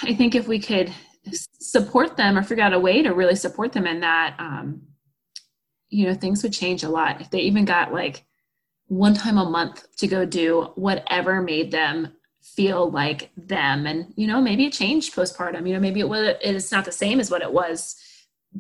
i 0.03 0.15
think 0.15 0.35
if 0.35 0.49
we 0.49 0.59
could 0.59 0.91
support 1.33 2.17
them 2.17 2.39
or 2.39 2.43
figure 2.43 2.65
out 2.65 2.73
a 2.73 2.79
way 2.79 3.03
to 3.03 3.11
really 3.15 3.37
support 3.37 3.73
them 3.73 3.87
in 3.87 4.01
that 4.01 4.37
um, 4.39 4.83
you 5.89 6.07
know 6.07 6.15
things 6.15 6.43
would 6.43 6.53
change 6.53 6.83
a 6.83 6.89
lot. 6.89 7.21
If 7.21 7.31
they 7.31 7.41
even 7.41 7.65
got 7.65 7.93
like 7.93 8.25
one 8.87 9.15
time 9.15 9.39
a 9.39 9.49
month 9.49 9.85
to 9.99 10.07
go 10.07 10.25
do 10.25 10.73
whatever 10.75 11.43
made 11.43 11.71
them 11.71 12.15
feel 12.43 12.91
like 12.91 13.31
them. 13.37 13.87
And 13.87 14.13
you 14.17 14.27
know 14.27 14.41
maybe 14.41 14.67
it 14.67 14.73
changed 14.73 15.15
postpartum. 15.15 15.67
You 15.67 15.75
know 15.75 15.81
maybe 15.81 16.01
it 16.01 16.09
was 16.09 16.37
it's 16.43 16.73
not 16.73 16.85
the 16.85 16.93
same 16.93 17.21
as 17.21 17.31
what 17.31 17.43
it 17.43 17.53
was 17.53 17.97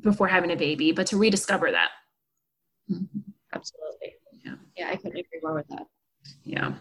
before 0.00 0.28
having 0.28 0.50
a 0.50 0.56
baby 0.56 0.92
but 0.92 1.06
to 1.08 1.16
rediscover 1.16 1.70
that. 1.70 1.90
Absolutely. 3.52 4.14
Yeah. 4.44 4.54
Yeah 4.76 4.90
i 4.90 4.96
couldn't 4.96 5.18
agree 5.18 5.40
more 5.42 5.54
with 5.54 5.68
that 5.68 5.86
yeah. 6.44 6.72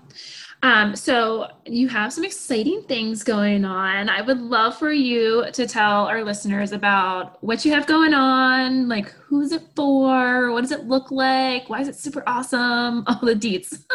Um, 0.63 0.95
so 0.95 1.47
you 1.65 1.87
have 1.87 2.11
some 2.11 2.23
exciting 2.23 2.81
things 2.83 3.23
going 3.23 3.63
on. 3.63 4.09
I 4.09 4.21
would 4.21 4.41
love 4.41 4.75
for 4.77 4.91
you 4.91 5.45
to 5.53 5.67
tell 5.67 6.05
our 6.05 6.23
listeners 6.23 6.71
about 6.71 7.43
what 7.43 7.63
you 7.63 7.71
have 7.73 7.85
going 7.85 8.13
on, 8.13 8.87
like 8.87 9.11
who's 9.11 9.51
it 9.51 9.61
for, 9.75 10.51
what 10.51 10.61
does 10.61 10.71
it 10.71 10.85
look 10.85 11.11
like, 11.11 11.69
why 11.69 11.81
is 11.81 11.87
it 11.87 11.95
super 11.95 12.23
awesome, 12.25 13.03
all 13.07 13.19
the 13.21 13.35
deets. 13.35 13.77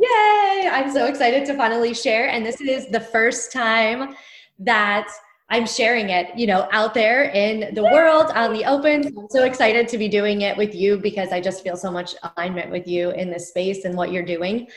Yay! 0.00 0.68
I'm 0.70 0.90
so 0.92 1.06
excited 1.06 1.44
to 1.46 1.56
finally 1.56 1.92
share. 1.92 2.28
And 2.28 2.46
this 2.46 2.60
is 2.60 2.88
the 2.90 3.00
first 3.00 3.52
time 3.52 4.14
that 4.60 5.08
I'm 5.50 5.66
sharing 5.66 6.10
it, 6.10 6.36
you 6.36 6.46
know, 6.46 6.68
out 6.72 6.92
there 6.92 7.30
in 7.30 7.74
the 7.74 7.82
world, 7.82 8.30
on 8.34 8.52
the 8.52 8.66
open. 8.66 9.06
I'm 9.16 9.28
so 9.30 9.44
excited 9.44 9.88
to 9.88 9.98
be 9.98 10.08
doing 10.08 10.42
it 10.42 10.56
with 10.56 10.74
you 10.74 10.98
because 10.98 11.32
I 11.32 11.40
just 11.40 11.62
feel 11.62 11.76
so 11.76 11.90
much 11.90 12.14
alignment 12.22 12.70
with 12.70 12.86
you 12.86 13.10
in 13.12 13.30
this 13.30 13.48
space 13.48 13.84
and 13.84 13.96
what 13.96 14.12
you're 14.12 14.24
doing. 14.24 14.68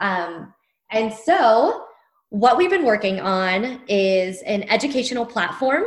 Um, 0.00 0.54
and 0.90 1.12
so, 1.12 1.86
what 2.28 2.56
we've 2.56 2.70
been 2.70 2.84
working 2.84 3.18
on 3.18 3.82
is 3.88 4.40
an 4.42 4.62
educational 4.64 5.26
platform 5.26 5.84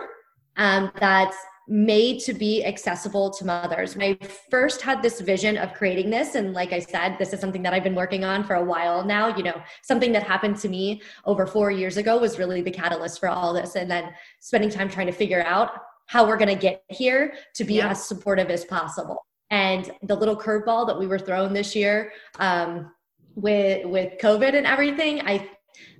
um, 0.57 0.91
that's 0.99 1.37
made 1.67 2.19
to 2.19 2.33
be 2.33 2.63
accessible 2.65 3.31
to 3.31 3.45
mothers. 3.45 3.95
When 3.95 4.17
I 4.21 4.25
first 4.51 4.81
had 4.81 5.01
this 5.01 5.21
vision 5.21 5.57
of 5.57 5.73
creating 5.73 6.09
this, 6.09 6.35
and 6.35 6.53
like 6.53 6.73
I 6.73 6.79
said, 6.79 7.17
this 7.17 7.31
is 7.33 7.39
something 7.39 7.63
that 7.63 7.73
I've 7.73 7.83
been 7.83 7.95
working 7.95 8.23
on 8.23 8.43
for 8.43 8.55
a 8.55 8.63
while 8.63 9.05
now. 9.05 9.35
You 9.35 9.43
know, 9.43 9.61
something 9.81 10.11
that 10.11 10.23
happened 10.23 10.57
to 10.57 10.69
me 10.69 11.01
over 11.25 11.45
four 11.45 11.71
years 11.71 11.97
ago 11.97 12.17
was 12.17 12.37
really 12.37 12.61
the 12.61 12.71
catalyst 12.71 13.19
for 13.19 13.29
all 13.29 13.53
this. 13.53 13.75
And 13.75 13.89
then 13.89 14.13
spending 14.39 14.69
time 14.69 14.89
trying 14.89 15.07
to 15.07 15.13
figure 15.13 15.43
out 15.43 15.71
how 16.07 16.27
we're 16.27 16.37
going 16.37 16.49
to 16.49 16.61
get 16.61 16.83
here 16.89 17.33
to 17.55 17.63
be 17.63 17.75
yeah. 17.75 17.89
as 17.89 18.05
supportive 18.05 18.49
as 18.49 18.65
possible. 18.65 19.25
And 19.49 19.91
the 20.01 20.15
little 20.15 20.35
curveball 20.35 20.87
that 20.87 20.99
we 20.99 21.07
were 21.07 21.19
thrown 21.19 21.53
this 21.53 21.75
year 21.75 22.11
um, 22.39 22.91
with 23.35 23.85
with 23.85 24.19
COVID 24.19 24.55
and 24.55 24.67
everything, 24.67 25.21
I 25.21 25.49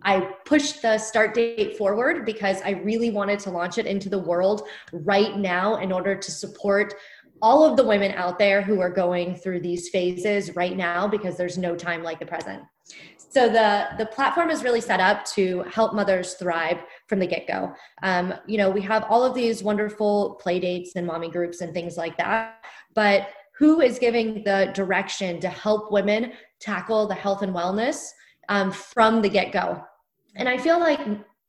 I 0.03 0.31
pushed 0.45 0.81
the 0.81 0.97
start 0.97 1.33
date 1.33 1.77
forward 1.77 2.25
because 2.25 2.61
I 2.63 2.71
really 2.71 3.09
wanted 3.09 3.39
to 3.39 3.51
launch 3.51 3.77
it 3.77 3.85
into 3.85 4.09
the 4.09 4.19
world 4.19 4.67
right 4.91 5.37
now 5.37 5.77
in 5.77 5.91
order 5.91 6.15
to 6.15 6.31
support 6.31 6.93
all 7.41 7.65
of 7.65 7.75
the 7.75 7.83
women 7.83 8.13
out 8.13 8.39
there 8.39 8.61
who 8.61 8.79
are 8.79 8.89
going 8.89 9.35
through 9.35 9.59
these 9.59 9.89
phases 9.89 10.55
right 10.55 10.77
now 10.77 11.07
because 11.07 11.35
there's 11.35 11.57
no 11.57 11.75
time 11.75 12.01
like 12.01 12.19
the 12.19 12.25
present. 12.25 12.63
So 13.17 13.49
the 13.49 13.87
the 13.97 14.05
platform 14.05 14.49
is 14.49 14.63
really 14.63 14.79
set 14.79 14.99
up 14.99 15.25
to 15.33 15.63
help 15.63 15.93
mothers 15.93 16.35
thrive 16.35 16.83
from 17.07 17.19
the 17.19 17.27
get 17.27 17.47
go. 17.47 17.73
Um, 18.03 18.33
you 18.47 18.57
know, 18.57 18.69
we 18.69 18.81
have 18.81 19.05
all 19.09 19.25
of 19.25 19.33
these 19.33 19.63
wonderful 19.63 20.35
play 20.41 20.59
dates 20.59 20.91
and 20.95 21.07
mommy 21.07 21.29
groups 21.29 21.61
and 21.61 21.73
things 21.73 21.97
like 21.97 22.15
that, 22.17 22.63
but 22.93 23.29
who 23.57 23.81
is 23.81 23.99
giving 23.99 24.43
the 24.43 24.71
direction 24.73 25.39
to 25.39 25.49
help 25.49 25.91
women 25.91 26.33
tackle 26.59 27.07
the 27.07 27.15
health 27.15 27.41
and 27.41 27.53
wellness 27.53 28.09
um, 28.49 28.71
from 28.71 29.21
the 29.21 29.29
get-go. 29.29 29.83
And 30.35 30.49
i 30.49 30.57
feel 30.57 30.79
like 30.79 30.99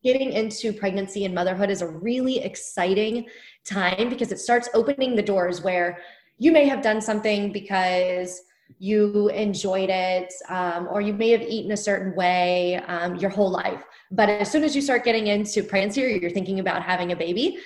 getting 0.02 0.32
into 0.32 0.72
pregnancy 0.72 1.24
and 1.24 1.34
motherhood 1.34 1.70
is 1.70 1.80
a 1.80 1.88
really 1.88 2.38
exciting 2.40 3.26
time 3.64 4.10
because 4.10 4.30
it 4.30 4.38
starts 4.38 4.68
opening 4.74 5.16
the 5.16 5.22
doors 5.22 5.62
where 5.62 5.98
you 6.36 6.52
may 6.52 6.66
have 6.68 6.82
done 6.82 7.00
something 7.00 7.50
because 7.52 8.42
you 8.78 9.28
enjoyed 9.30 9.88
it 9.88 10.32
um, 10.48 10.88
or 10.90 11.00
you 11.00 11.14
may 11.14 11.30
have 11.30 11.40
eaten 11.42 11.72
a 11.72 11.76
certain 11.76 12.14
way 12.16 12.76
um, 12.86 13.16
your 13.16 13.30
whole 13.30 13.50
life. 13.50 13.82
But 14.10 14.28
as 14.28 14.50
soon 14.50 14.64
as 14.64 14.76
you 14.76 14.82
start 14.82 15.04
getting 15.04 15.28
into 15.28 15.62
pregnancy 15.62 16.04
or 16.04 16.08
you're 16.08 16.30
thinking 16.30 16.60
about 16.60 16.82
having 16.82 17.12
a 17.12 17.16
baby 17.16 17.58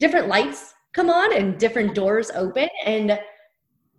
different 0.00 0.28
lights 0.28 0.74
come 0.92 1.10
on 1.10 1.36
and 1.36 1.58
different 1.58 1.94
doors 1.94 2.30
open. 2.34 2.68
And 2.84 3.18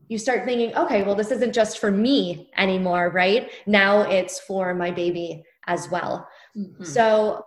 you 0.09 0.17
start 0.17 0.43
thinking 0.43 0.75
okay 0.75 1.03
well 1.03 1.15
this 1.15 1.31
isn't 1.31 1.53
just 1.53 1.79
for 1.79 1.91
me 1.91 2.49
anymore 2.57 3.09
right 3.11 3.49
now 3.65 4.01
it's 4.01 4.39
for 4.41 4.73
my 4.73 4.91
baby 4.91 5.43
as 5.67 5.89
well 5.89 6.27
mm-hmm. 6.57 6.83
so 6.83 7.43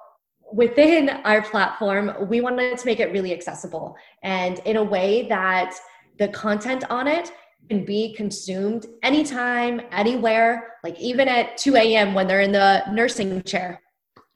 within 0.52 1.10
our 1.24 1.42
platform 1.42 2.12
we 2.28 2.40
wanted 2.40 2.78
to 2.78 2.86
make 2.86 3.00
it 3.00 3.12
really 3.12 3.32
accessible 3.32 3.94
and 4.22 4.60
in 4.60 4.76
a 4.76 4.82
way 4.82 5.28
that 5.28 5.74
the 6.18 6.28
content 6.28 6.84
on 6.88 7.06
it 7.06 7.32
can 7.68 7.84
be 7.84 8.14
consumed 8.14 8.86
anytime, 9.02 9.80
anywhere, 9.92 10.74
like 10.84 10.98
even 11.00 11.28
at 11.28 11.56
2 11.56 11.76
a.m. 11.76 12.14
when 12.14 12.26
they're 12.26 12.40
in 12.40 12.52
the 12.52 12.82
nursing 12.92 13.42
chair. 13.42 13.80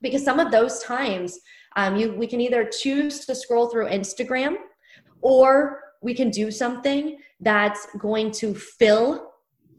Because 0.00 0.24
some 0.24 0.38
of 0.38 0.50
those 0.50 0.82
times, 0.82 1.38
um, 1.76 1.96
you, 1.96 2.14
we 2.14 2.26
can 2.26 2.40
either 2.40 2.64
choose 2.64 3.26
to 3.26 3.34
scroll 3.34 3.68
through 3.68 3.88
Instagram 3.88 4.56
or 5.20 5.80
we 6.06 6.14
can 6.14 6.30
do 6.30 6.52
something 6.52 7.18
that's 7.40 7.88
going 7.98 8.30
to 8.30 8.54
fill 8.54 9.32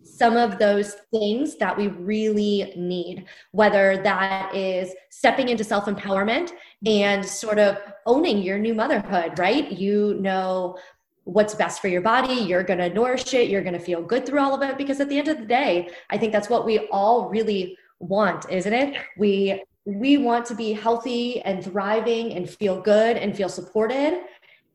some 0.03 0.35
of 0.35 0.59
those 0.59 0.95
things 1.09 1.57
that 1.57 1.75
we 1.77 1.87
really 1.87 2.73
need, 2.75 3.25
whether 3.51 3.97
that 4.03 4.53
is 4.53 4.93
stepping 5.09 5.47
into 5.47 5.63
self 5.63 5.85
empowerment 5.85 6.51
and 6.85 7.25
sort 7.25 7.59
of 7.59 7.77
owning 8.05 8.39
your 8.39 8.59
new 8.59 8.75
motherhood, 8.75 9.39
right? 9.39 9.71
You 9.71 10.17
know 10.19 10.77
what's 11.23 11.55
best 11.55 11.81
for 11.81 11.87
your 11.87 12.01
body. 12.01 12.33
You're 12.33 12.63
going 12.63 12.79
to 12.79 12.93
nourish 12.93 13.33
it. 13.33 13.49
You're 13.49 13.63
going 13.63 13.73
to 13.73 13.79
feel 13.79 14.01
good 14.01 14.25
through 14.25 14.41
all 14.41 14.53
of 14.53 14.61
it 14.69 14.77
because 14.77 14.99
at 14.99 15.07
the 15.07 15.17
end 15.17 15.29
of 15.29 15.39
the 15.39 15.45
day, 15.45 15.89
I 16.09 16.17
think 16.17 16.33
that's 16.33 16.49
what 16.49 16.65
we 16.65 16.87
all 16.89 17.29
really 17.29 17.77
want, 17.99 18.49
isn't 18.49 18.73
it? 18.73 18.97
We 19.17 19.63
we 19.85 20.17
want 20.17 20.45
to 20.47 20.55
be 20.55 20.73
healthy 20.73 21.41
and 21.43 21.63
thriving 21.63 22.33
and 22.33 22.49
feel 22.49 22.81
good 22.81 23.15
and 23.15 23.33
feel 23.33 23.47
supported 23.47 24.23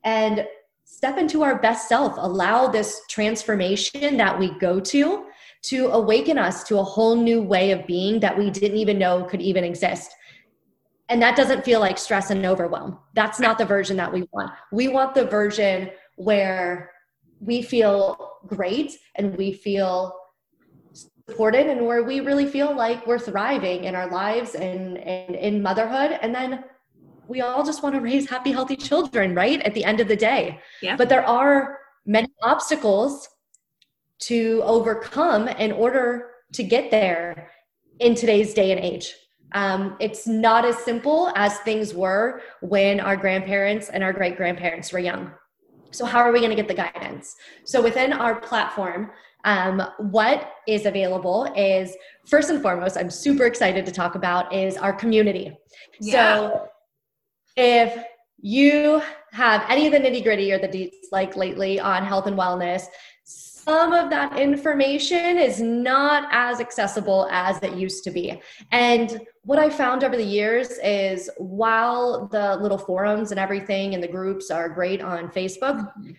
and 0.04 0.46
step 0.92 1.16
into 1.16 1.42
our 1.42 1.58
best 1.58 1.88
self. 1.88 2.14
Allow 2.18 2.68
this 2.68 3.00
transformation 3.08 4.18
that 4.18 4.38
we 4.38 4.50
go 4.58 4.78
to 4.78 5.24
to 5.62 5.86
awaken 5.86 6.36
us 6.36 6.64
to 6.64 6.78
a 6.78 6.82
whole 6.82 7.16
new 7.16 7.40
way 7.40 7.70
of 7.70 7.86
being 7.86 8.20
that 8.20 8.36
we 8.36 8.50
didn't 8.50 8.76
even 8.76 8.98
know 8.98 9.24
could 9.24 9.40
even 9.40 9.64
exist. 9.64 10.14
And 11.08 11.20
that 11.22 11.34
doesn't 11.34 11.64
feel 11.64 11.80
like 11.80 11.96
stress 11.96 12.30
and 12.30 12.44
overwhelm. 12.44 12.98
That's 13.14 13.40
not 13.40 13.56
the 13.56 13.64
version 13.64 13.96
that 13.96 14.12
we 14.12 14.28
want. 14.32 14.52
We 14.70 14.88
want 14.88 15.14
the 15.14 15.24
version 15.24 15.90
where 16.16 16.90
we 17.40 17.62
feel 17.62 18.38
great 18.46 18.92
and 19.14 19.36
we 19.36 19.52
feel 19.52 20.14
supported 20.92 21.68
and 21.68 21.86
where 21.86 22.02
we 22.02 22.20
really 22.20 22.46
feel 22.46 22.76
like 22.76 23.06
we're 23.06 23.18
thriving 23.18 23.84
in 23.84 23.94
our 23.94 24.10
lives 24.10 24.54
and, 24.54 24.98
and 24.98 25.34
in 25.36 25.62
motherhood 25.62 26.18
and 26.20 26.34
then 26.34 26.64
we 27.32 27.40
all 27.40 27.64
just 27.64 27.82
want 27.82 27.94
to 27.94 28.00
raise 28.00 28.28
happy 28.28 28.52
healthy 28.52 28.76
children 28.76 29.34
right 29.34 29.60
at 29.62 29.74
the 29.74 29.84
end 29.84 29.98
of 30.00 30.08
the 30.08 30.16
day 30.16 30.60
yeah. 30.82 30.96
but 30.96 31.08
there 31.08 31.26
are 31.26 31.78
many 32.06 32.28
obstacles 32.42 33.28
to 34.18 34.60
overcome 34.64 35.48
in 35.48 35.72
order 35.72 36.30
to 36.52 36.62
get 36.62 36.90
there 36.90 37.50
in 37.98 38.14
today's 38.14 38.54
day 38.54 38.70
and 38.70 38.80
age 38.80 39.14
um, 39.54 39.96
it's 40.00 40.26
not 40.26 40.64
as 40.64 40.76
simple 40.78 41.30
as 41.36 41.58
things 41.58 41.92
were 41.92 42.40
when 42.60 43.00
our 43.00 43.16
grandparents 43.16 43.88
and 43.88 44.02
our 44.02 44.12
great 44.12 44.36
grandparents 44.36 44.92
were 44.92 44.98
young 44.98 45.32
so, 45.92 46.06
how 46.06 46.20
are 46.20 46.32
we 46.32 46.38
going 46.38 46.50
to 46.50 46.56
get 46.56 46.68
the 46.68 46.74
guidance? 46.74 47.36
So, 47.64 47.82
within 47.82 48.12
our 48.12 48.40
platform, 48.40 49.10
um, 49.44 49.82
what 49.98 50.52
is 50.66 50.86
available 50.86 51.52
is 51.56 51.94
first 52.26 52.48
and 52.50 52.62
foremost, 52.62 52.96
I'm 52.96 53.10
super 53.10 53.44
excited 53.44 53.84
to 53.86 53.92
talk 53.92 54.14
about 54.14 54.52
is 54.52 54.76
our 54.76 54.92
community. 54.92 55.56
Yeah. 56.00 56.36
So, 56.36 56.66
if 57.56 58.04
you 58.38 59.02
have 59.32 59.64
any 59.68 59.86
of 59.86 59.92
the 59.92 59.98
nitty 59.98 60.22
gritty 60.22 60.52
or 60.52 60.58
the 60.58 60.68
deets 60.68 60.96
like 61.10 61.36
lately 61.36 61.78
on 61.78 62.04
health 62.04 62.26
and 62.26 62.36
wellness, 62.36 62.84
some 63.64 63.92
of 63.92 64.10
that 64.10 64.38
information 64.38 65.38
is 65.38 65.60
not 65.60 66.28
as 66.32 66.60
accessible 66.60 67.28
as 67.30 67.62
it 67.62 67.74
used 67.74 68.02
to 68.04 68.10
be. 68.10 68.40
And 68.72 69.20
what 69.44 69.58
I 69.60 69.70
found 69.70 70.02
over 70.02 70.16
the 70.16 70.24
years 70.24 70.78
is 70.82 71.30
while 71.38 72.26
the 72.26 72.56
little 72.56 72.78
forums 72.78 73.30
and 73.30 73.38
everything 73.38 73.94
and 73.94 74.02
the 74.02 74.08
groups 74.08 74.50
are 74.50 74.68
great 74.68 75.00
on 75.00 75.28
Facebook, 75.28 75.78
mm-hmm. 75.78 76.10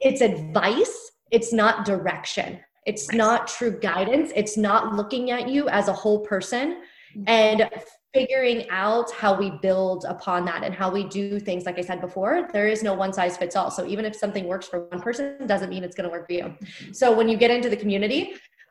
it's 0.00 0.22
advice, 0.22 1.10
it's 1.30 1.52
not 1.52 1.84
direction. 1.84 2.60
It's 2.86 3.08
nice. 3.08 3.18
not 3.18 3.48
true 3.48 3.78
guidance. 3.78 4.32
It's 4.34 4.56
not 4.56 4.94
looking 4.94 5.30
at 5.32 5.48
you 5.48 5.68
as 5.68 5.88
a 5.88 5.92
whole 5.92 6.20
person 6.20 6.82
mm-hmm. 7.14 7.24
and 7.26 7.68
figuring 8.16 8.66
out 8.70 9.10
how 9.12 9.32
we 9.42 9.50
build 9.50 10.06
upon 10.08 10.46
that 10.46 10.62
and 10.64 10.74
how 10.74 10.88
we 10.90 11.04
do 11.04 11.38
things 11.38 11.66
like 11.66 11.78
i 11.78 11.82
said 11.82 12.00
before 12.00 12.48
there 12.54 12.66
is 12.66 12.82
no 12.82 12.94
one 12.94 13.12
size 13.12 13.36
fits 13.36 13.54
all. 13.54 13.70
So 13.70 13.86
even 13.86 14.04
if 14.06 14.14
something 14.16 14.44
works 14.46 14.66
for 14.66 14.78
one 14.92 15.02
person 15.02 15.46
doesn't 15.46 15.68
mean 15.68 15.84
it's 15.84 15.96
going 15.98 16.08
to 16.08 16.14
work 16.16 16.26
for 16.26 16.32
you. 16.32 16.44
Mm-hmm. 16.44 16.92
so 17.00 17.06
when 17.18 17.28
you 17.28 17.36
get 17.36 17.50
into 17.50 17.68
the 17.68 17.76
community 17.76 18.20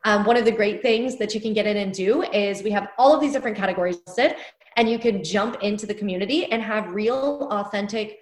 um, 0.04 0.24
one 0.24 0.36
of 0.36 0.44
the 0.44 0.56
great 0.60 0.82
things 0.82 1.16
that 1.20 1.32
you 1.34 1.40
can 1.40 1.52
get 1.52 1.66
in 1.66 1.76
and 1.76 1.92
do 1.92 2.22
is 2.46 2.62
we 2.62 2.72
have 2.72 2.88
all 2.98 3.14
of 3.14 3.20
these 3.20 3.32
different 3.32 3.56
categories 3.56 3.98
listed 4.06 4.36
and 4.76 4.90
you 4.90 4.98
can 4.98 5.22
jump 5.22 5.62
into 5.62 5.86
the 5.86 5.94
community 5.94 6.40
and 6.52 6.60
have 6.62 6.88
real 6.90 7.48
authentic 7.50 8.18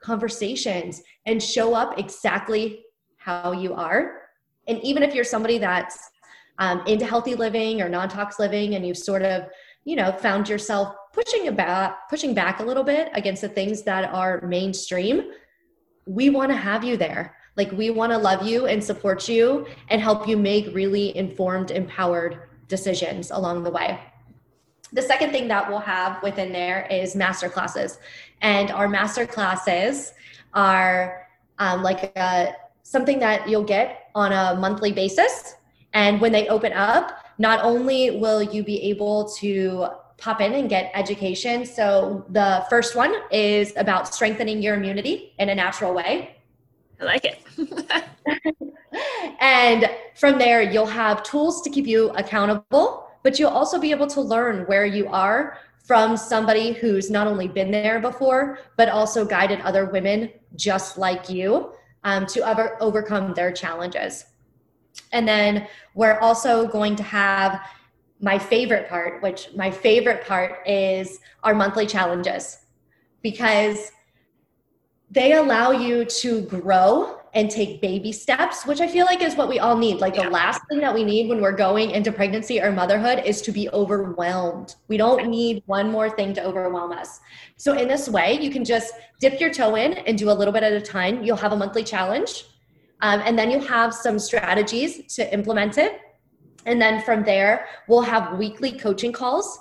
conversations 0.00 1.02
and 1.26 1.42
show 1.42 1.74
up 1.74 1.98
exactly 1.98 2.84
how 3.16 3.52
you 3.52 3.74
are. 3.74 4.22
And 4.68 4.82
even 4.82 5.02
if 5.02 5.14
you're 5.14 5.24
somebody 5.24 5.58
that's 5.58 5.98
um, 6.58 6.82
into 6.86 7.06
healthy 7.06 7.34
living 7.34 7.80
or 7.82 7.88
non-tox 7.88 8.38
living 8.38 8.74
and 8.74 8.86
you've 8.86 8.98
sort 8.98 9.22
of 9.22 9.44
you 9.86 9.96
know 9.96 10.12
found 10.12 10.46
yourself 10.50 10.94
pushing 11.14 11.48
about 11.48 12.06
pushing 12.10 12.34
back 12.34 12.60
a 12.60 12.62
little 12.62 12.84
bit 12.84 13.08
against 13.14 13.40
the 13.40 13.48
things 13.48 13.82
that 13.84 14.04
are 14.12 14.42
mainstream 14.42 15.24
we 16.06 16.30
want 16.30 16.50
to 16.50 16.56
have 16.56 16.84
you 16.84 16.96
there. 16.96 17.36
Like 17.56 17.72
we 17.72 17.90
want 17.90 18.12
to 18.12 18.18
love 18.18 18.46
you 18.46 18.66
and 18.66 18.82
support 18.82 19.28
you 19.28 19.66
and 19.88 20.00
help 20.00 20.28
you 20.28 20.36
make 20.36 20.74
really 20.74 21.16
informed 21.16 21.70
empowered 21.70 22.42
decisions 22.68 23.30
along 23.30 23.64
the 23.64 23.70
way. 23.70 24.00
The 24.92 25.02
second 25.02 25.32
thing 25.32 25.48
that 25.48 25.68
we'll 25.68 25.80
have 25.80 26.22
within 26.22 26.52
there 26.52 26.86
is 26.90 27.16
master 27.16 27.48
classes. 27.48 27.98
And 28.40 28.70
our 28.70 28.88
master 28.88 29.26
classes 29.26 30.12
are 30.54 31.26
um, 31.58 31.82
like 31.82 32.16
a, 32.16 32.54
something 32.82 33.18
that 33.18 33.48
you'll 33.48 33.64
get 33.64 34.10
on 34.14 34.32
a 34.32 34.58
monthly 34.60 34.92
basis. 34.92 35.56
And 35.92 36.20
when 36.20 36.30
they 36.30 36.46
open 36.48 36.72
up 36.72 37.18
not 37.38 37.62
only 37.62 38.10
will 38.10 38.42
you 38.42 38.62
be 38.62 38.82
able 38.82 39.28
to 39.30 39.88
pop 40.18 40.40
in 40.40 40.54
and 40.54 40.68
get 40.68 40.90
education. 40.94 41.66
So 41.66 42.24
the 42.30 42.64
first 42.70 42.96
one 42.96 43.14
is 43.30 43.72
about 43.76 44.12
strengthening 44.14 44.62
your 44.62 44.74
immunity 44.74 45.34
in 45.38 45.48
a 45.50 45.54
natural 45.54 45.92
way. 45.92 46.36
I 47.00 47.04
like 47.04 47.26
it. 47.26 47.42
and 49.40 49.90
from 50.14 50.38
there, 50.38 50.62
you'll 50.62 50.86
have 50.86 51.22
tools 51.22 51.60
to 51.62 51.70
keep 51.70 51.86
you 51.86 52.10
accountable, 52.10 53.10
but 53.22 53.38
you'll 53.38 53.50
also 53.50 53.78
be 53.78 53.90
able 53.90 54.06
to 54.08 54.20
learn 54.20 54.64
where 54.66 54.86
you 54.86 55.06
are 55.08 55.58
from 55.84 56.16
somebody 56.16 56.72
who's 56.72 57.10
not 57.10 57.26
only 57.26 57.46
been 57.46 57.70
there 57.70 58.00
before, 58.00 58.58
but 58.76 58.88
also 58.88 59.24
guided 59.24 59.60
other 59.60 59.84
women 59.84 60.30
just 60.56 60.98
like 60.98 61.28
you 61.28 61.72
um, 62.04 62.26
to 62.26 62.46
ever 62.46 62.76
overcome 62.80 63.34
their 63.34 63.52
challenges. 63.52 64.24
And 65.12 65.26
then 65.26 65.66
we're 65.94 66.18
also 66.18 66.66
going 66.66 66.96
to 66.96 67.02
have 67.02 67.60
my 68.20 68.38
favorite 68.38 68.88
part, 68.88 69.22
which 69.22 69.48
my 69.54 69.70
favorite 69.70 70.26
part 70.26 70.66
is 70.66 71.20
our 71.42 71.54
monthly 71.54 71.86
challenges 71.86 72.58
because 73.22 73.92
they 75.10 75.34
allow 75.34 75.70
you 75.70 76.04
to 76.04 76.42
grow 76.42 77.20
and 77.34 77.50
take 77.50 77.82
baby 77.82 78.12
steps, 78.12 78.64
which 78.64 78.80
I 78.80 78.88
feel 78.88 79.04
like 79.04 79.20
is 79.20 79.36
what 79.36 79.48
we 79.48 79.58
all 79.58 79.76
need. 79.76 79.98
Like 79.98 80.16
yeah. 80.16 80.24
the 80.24 80.30
last 80.30 80.62
thing 80.68 80.80
that 80.80 80.94
we 80.94 81.04
need 81.04 81.28
when 81.28 81.42
we're 81.42 81.52
going 81.52 81.90
into 81.90 82.10
pregnancy 82.10 82.60
or 82.62 82.72
motherhood 82.72 83.22
is 83.26 83.42
to 83.42 83.52
be 83.52 83.68
overwhelmed. 83.70 84.74
We 84.88 84.96
don't 84.96 85.28
need 85.28 85.62
one 85.66 85.92
more 85.92 86.08
thing 86.08 86.32
to 86.34 86.44
overwhelm 86.44 86.92
us. 86.92 87.20
So, 87.58 87.74
in 87.74 87.88
this 87.88 88.08
way, 88.08 88.38
you 88.40 88.50
can 88.50 88.64
just 88.64 88.94
dip 89.20 89.38
your 89.38 89.52
toe 89.52 89.74
in 89.74 89.92
and 89.92 90.16
do 90.16 90.30
a 90.30 90.32
little 90.32 90.52
bit 90.52 90.62
at 90.62 90.72
a 90.72 90.80
time. 90.80 91.22
You'll 91.22 91.36
have 91.36 91.52
a 91.52 91.56
monthly 91.56 91.84
challenge 91.84 92.44
um, 93.00 93.20
and 93.24 93.38
then 93.38 93.50
you 93.50 93.60
have 93.60 93.94
some 93.94 94.18
strategies 94.18 95.14
to 95.14 95.32
implement 95.32 95.78
it. 95.78 96.00
And 96.64 96.80
then 96.80 97.02
from 97.02 97.22
there, 97.22 97.66
we'll 97.88 98.02
have 98.02 98.38
weekly 98.38 98.72
coaching 98.72 99.12
calls 99.12 99.60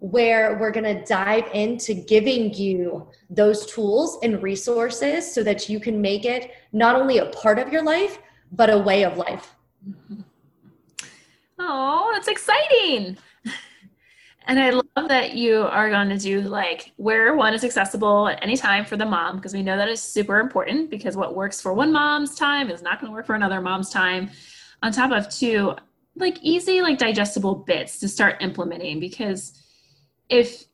where 0.00 0.58
we're 0.58 0.70
going 0.70 0.84
to 0.84 1.04
dive 1.04 1.48
into 1.54 1.94
giving 1.94 2.52
you 2.52 3.08
those 3.30 3.64
tools 3.66 4.18
and 4.22 4.42
resources 4.42 5.32
so 5.32 5.42
that 5.42 5.68
you 5.68 5.80
can 5.80 6.00
make 6.00 6.24
it 6.26 6.50
not 6.72 6.94
only 6.94 7.18
a 7.18 7.26
part 7.26 7.58
of 7.58 7.72
your 7.72 7.82
life, 7.82 8.18
but 8.52 8.68
a 8.70 8.78
way 8.78 9.04
of 9.04 9.16
life. 9.16 9.54
Oh, 11.56 12.10
that's 12.12 12.26
exciting. 12.28 13.16
And 14.46 14.60
I 14.60 14.70
love 14.70 15.08
that 15.08 15.34
you 15.34 15.62
are 15.62 15.88
going 15.88 16.10
to 16.10 16.18
do 16.18 16.42
like 16.42 16.92
where 16.96 17.34
one 17.34 17.54
is 17.54 17.64
accessible 17.64 18.28
at 18.28 18.42
any 18.42 18.56
time 18.56 18.84
for 18.84 18.96
the 18.96 19.06
mom, 19.06 19.36
because 19.36 19.54
we 19.54 19.62
know 19.62 19.76
that 19.76 19.88
is 19.88 20.02
super 20.02 20.38
important 20.38 20.90
because 20.90 21.16
what 21.16 21.34
works 21.34 21.60
for 21.60 21.72
one 21.72 21.92
mom's 21.92 22.34
time 22.34 22.70
is 22.70 22.82
not 22.82 23.00
going 23.00 23.10
to 23.10 23.14
work 23.14 23.26
for 23.26 23.34
another 23.34 23.60
mom's 23.60 23.88
time. 23.88 24.30
On 24.82 24.92
top 24.92 25.12
of 25.12 25.30
two, 25.30 25.74
like 26.16 26.38
easy, 26.42 26.82
like 26.82 26.98
digestible 26.98 27.54
bits 27.54 27.98
to 28.00 28.08
start 28.08 28.42
implementing 28.42 29.00
because 29.00 29.60
if 30.28 30.64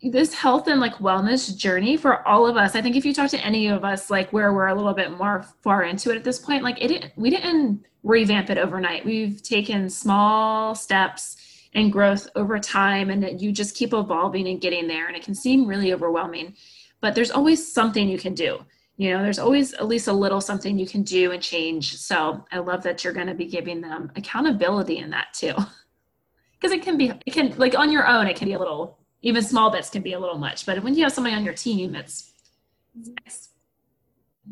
this 0.00 0.32
health 0.32 0.68
and 0.68 0.80
like 0.80 0.94
wellness 0.96 1.56
journey 1.56 1.96
for 1.96 2.26
all 2.26 2.46
of 2.46 2.56
us, 2.56 2.76
I 2.76 2.82
think 2.82 2.94
if 2.94 3.04
you 3.04 3.12
talk 3.12 3.30
to 3.30 3.44
any 3.44 3.66
of 3.66 3.84
us, 3.84 4.10
like 4.10 4.32
where 4.32 4.52
we're 4.52 4.68
a 4.68 4.74
little 4.74 4.94
bit 4.94 5.10
more 5.10 5.44
far 5.62 5.82
into 5.82 6.10
it 6.10 6.16
at 6.16 6.24
this 6.24 6.38
point, 6.38 6.62
like 6.62 6.80
it 6.80 6.88
didn't, 6.88 7.12
we 7.16 7.30
didn't 7.30 7.84
revamp 8.04 8.48
it 8.50 8.58
overnight. 8.58 9.04
We've 9.04 9.42
taken 9.42 9.90
small 9.90 10.76
steps 10.76 11.35
and 11.76 11.92
growth 11.92 12.28
over 12.34 12.58
time 12.58 13.10
and 13.10 13.22
that 13.22 13.40
you 13.40 13.52
just 13.52 13.76
keep 13.76 13.92
evolving 13.92 14.48
and 14.48 14.60
getting 14.60 14.88
there 14.88 15.06
and 15.06 15.16
it 15.16 15.22
can 15.22 15.34
seem 15.34 15.66
really 15.66 15.92
overwhelming 15.92 16.54
but 17.00 17.14
there's 17.14 17.30
always 17.30 17.72
something 17.72 18.08
you 18.08 18.18
can 18.18 18.34
do. 18.34 18.58
You 18.96 19.12
know 19.12 19.22
there's 19.22 19.38
always 19.38 19.74
at 19.74 19.86
least 19.86 20.08
a 20.08 20.12
little 20.12 20.40
something 20.40 20.78
you 20.78 20.86
can 20.86 21.02
do 21.02 21.32
and 21.32 21.42
change. 21.42 21.96
So 21.96 22.44
i 22.50 22.58
love 22.58 22.82
that 22.82 23.04
you're 23.04 23.12
going 23.12 23.26
to 23.26 23.34
be 23.34 23.44
giving 23.44 23.80
them 23.80 24.10
accountability 24.16 24.98
in 24.98 25.10
that 25.10 25.32
too. 25.32 25.54
Because 26.58 26.74
it 26.74 26.82
can 26.82 26.96
be 26.96 27.12
it 27.26 27.34
can 27.34 27.54
like 27.58 27.78
on 27.78 27.92
your 27.92 28.08
own 28.08 28.26
it 28.26 28.34
can 28.34 28.48
be 28.48 28.54
a 28.54 28.58
little 28.58 28.98
even 29.20 29.42
small 29.42 29.70
bits 29.70 29.90
can 29.90 30.00
be 30.00 30.14
a 30.14 30.18
little 30.18 30.38
much 30.38 30.64
but 30.64 30.82
when 30.82 30.94
you 30.94 31.02
have 31.02 31.12
somebody 31.12 31.36
on 31.36 31.44
your 31.44 31.52
team 31.52 31.94
it's, 31.94 32.32
it's 32.98 33.10
nice. 33.22 33.48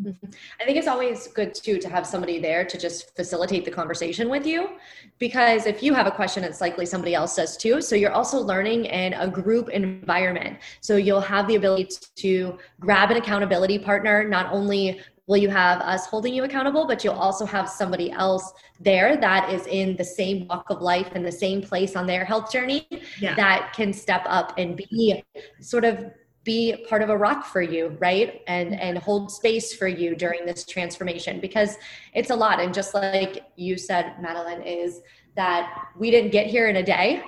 Mm-hmm. 0.03 0.27
I 0.61 0.65
think 0.65 0.77
it's 0.77 0.89
always 0.89 1.29
good 1.29 1.55
too 1.55 1.79
to 1.79 1.89
have 1.89 2.07
somebody 2.07 2.41
there 2.41 2.65
to 2.65 2.79
just 2.79 3.15
facilitate 3.15 3.65
the 3.65 3.71
conversation 3.71 4.29
with 4.29 4.45
you 4.45 4.71
because 5.19 5.67
if 5.67 5.83
you 5.83 5.95
have 5.95 6.07
a 6.07 6.11
question, 6.11 6.43
it's 6.43 6.61
likely 6.61 6.85
somebody 6.85 7.15
else 7.15 7.37
does 7.37 7.57
too. 7.57 7.81
So 7.81 7.95
you're 7.95 8.13
also 8.13 8.41
learning 8.41 8.87
in 8.87 9.13
a 9.15 9.29
group 9.29 9.69
environment. 9.69 10.59
So 10.81 10.97
you'll 10.97 11.21
have 11.21 11.47
the 11.47 11.55
ability 11.55 11.97
to 12.17 12.59
grab 12.81 13.11
an 13.11 13.19
accountability 13.19 13.79
partner. 13.79 14.29
Not 14.29 14.53
only 14.53 15.01
will 15.27 15.37
you 15.37 15.49
have 15.49 15.81
us 15.81 16.07
holding 16.07 16.35
you 16.35 16.45
accountable, 16.45 16.87
but 16.87 17.03
you'll 17.03 17.15
also 17.15 17.47
have 17.47 17.69
somebody 17.69 18.11
else 18.11 18.53
there 18.81 19.17
that 19.17 19.51
is 19.51 19.67
in 19.69 19.97
the 19.97 20.05
same 20.05 20.47
walk 20.49 20.69
of 20.71 20.83
life 20.83 21.09
and 21.15 21.25
the 21.25 21.33
same 21.33 21.63
place 21.63 21.97
on 21.97 22.07
their 22.07 22.25
health 22.25 22.53
journey 22.53 22.87
yeah. 23.21 23.35
that 23.35 23.73
can 23.75 23.93
step 23.93 24.23
up 24.27 24.53
and 24.59 24.77
be 24.77 25.23
sort 25.61 25.85
of 25.85 26.05
be 26.45 26.85
part 26.89 27.03
of 27.03 27.09
a 27.09 27.17
rock 27.17 27.47
for 27.47 27.63
you 27.63 27.97
right? 27.99 28.43
And 28.47 28.71
mm-hmm. 28.71 28.81
and 28.81 28.99
hold 28.99 29.33
space 29.33 29.75
for 29.75 29.89
you 29.89 30.15
during 30.15 30.47
this 30.47 30.65
transformation 30.65 31.41
because 31.41 31.77
it's 32.15 32.31
a 32.31 32.37
lot. 32.37 32.61
And 32.61 32.73
just 32.73 32.95
like 32.95 33.45
you 33.57 33.77
said 33.77 34.21
madeline 34.21 34.63
is 34.63 35.01
that 35.35 35.89
we 35.99 36.11
didn't 36.11 36.31
get 36.31 36.47
here 36.47 36.69
in 36.69 36.77
a 36.77 36.83
day 36.83 37.25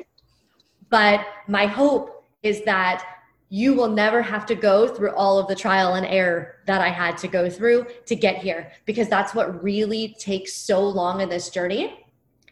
but 0.88 1.26
my 1.48 1.66
hope 1.66 2.24
is 2.42 2.62
that 2.64 3.04
you 3.48 3.74
will 3.74 3.88
never 3.88 4.22
have 4.22 4.44
to 4.46 4.54
go 4.54 4.88
through 4.88 5.12
all 5.12 5.38
of 5.38 5.46
the 5.46 5.54
trial 5.54 5.94
and 5.94 6.06
error 6.06 6.56
that 6.66 6.80
I 6.80 6.88
had 6.88 7.16
to 7.18 7.28
go 7.28 7.48
through 7.48 7.86
to 8.06 8.16
get 8.16 8.38
here 8.38 8.72
because 8.86 9.08
that's 9.08 9.34
what 9.34 9.62
really 9.62 10.16
takes 10.18 10.54
so 10.54 10.86
long 10.86 11.20
in 11.20 11.28
this 11.28 11.48
journey. 11.48 12.04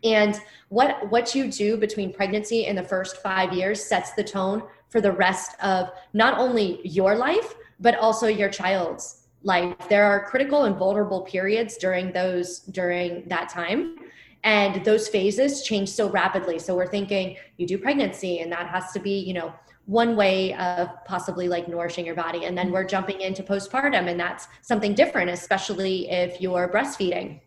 And 0.04 0.38
what 0.68 1.10
what 1.10 1.34
you 1.34 1.50
do 1.50 1.76
between 1.76 2.12
pregnancy 2.12 2.66
and 2.66 2.76
the 2.76 2.82
first 2.82 3.22
5 3.22 3.52
years 3.52 3.82
sets 3.82 4.12
the 4.12 4.22
tone 4.22 4.62
for 4.94 5.00
the 5.00 5.10
rest 5.10 5.56
of 5.60 5.90
not 6.12 6.38
only 6.38 6.80
your 6.84 7.16
life, 7.16 7.56
but 7.80 7.96
also 7.96 8.28
your 8.28 8.48
child's 8.48 9.26
life. 9.42 9.74
There 9.88 10.04
are 10.04 10.24
critical 10.24 10.66
and 10.66 10.76
vulnerable 10.76 11.22
periods 11.22 11.76
during 11.76 12.12
those, 12.12 12.60
during 12.60 13.26
that 13.26 13.48
time. 13.48 13.96
And 14.44 14.84
those 14.84 15.08
phases 15.08 15.64
change 15.64 15.88
so 15.88 16.08
rapidly. 16.08 16.60
So 16.60 16.76
we're 16.76 16.86
thinking 16.86 17.36
you 17.56 17.66
do 17.66 17.76
pregnancy, 17.76 18.38
and 18.38 18.52
that 18.52 18.68
has 18.68 18.92
to 18.92 19.00
be, 19.00 19.18
you 19.18 19.34
know, 19.34 19.52
one 19.86 20.14
way 20.14 20.54
of 20.54 20.90
possibly 21.06 21.48
like 21.48 21.66
nourishing 21.66 22.06
your 22.06 22.14
body. 22.14 22.44
And 22.44 22.56
then 22.56 22.70
we're 22.70 22.84
jumping 22.84 23.20
into 23.20 23.42
postpartum, 23.42 24.08
and 24.08 24.20
that's 24.20 24.46
something 24.62 24.94
different, 24.94 25.28
especially 25.28 26.08
if 26.08 26.40
you're 26.40 26.68
breastfeeding. 26.68 27.40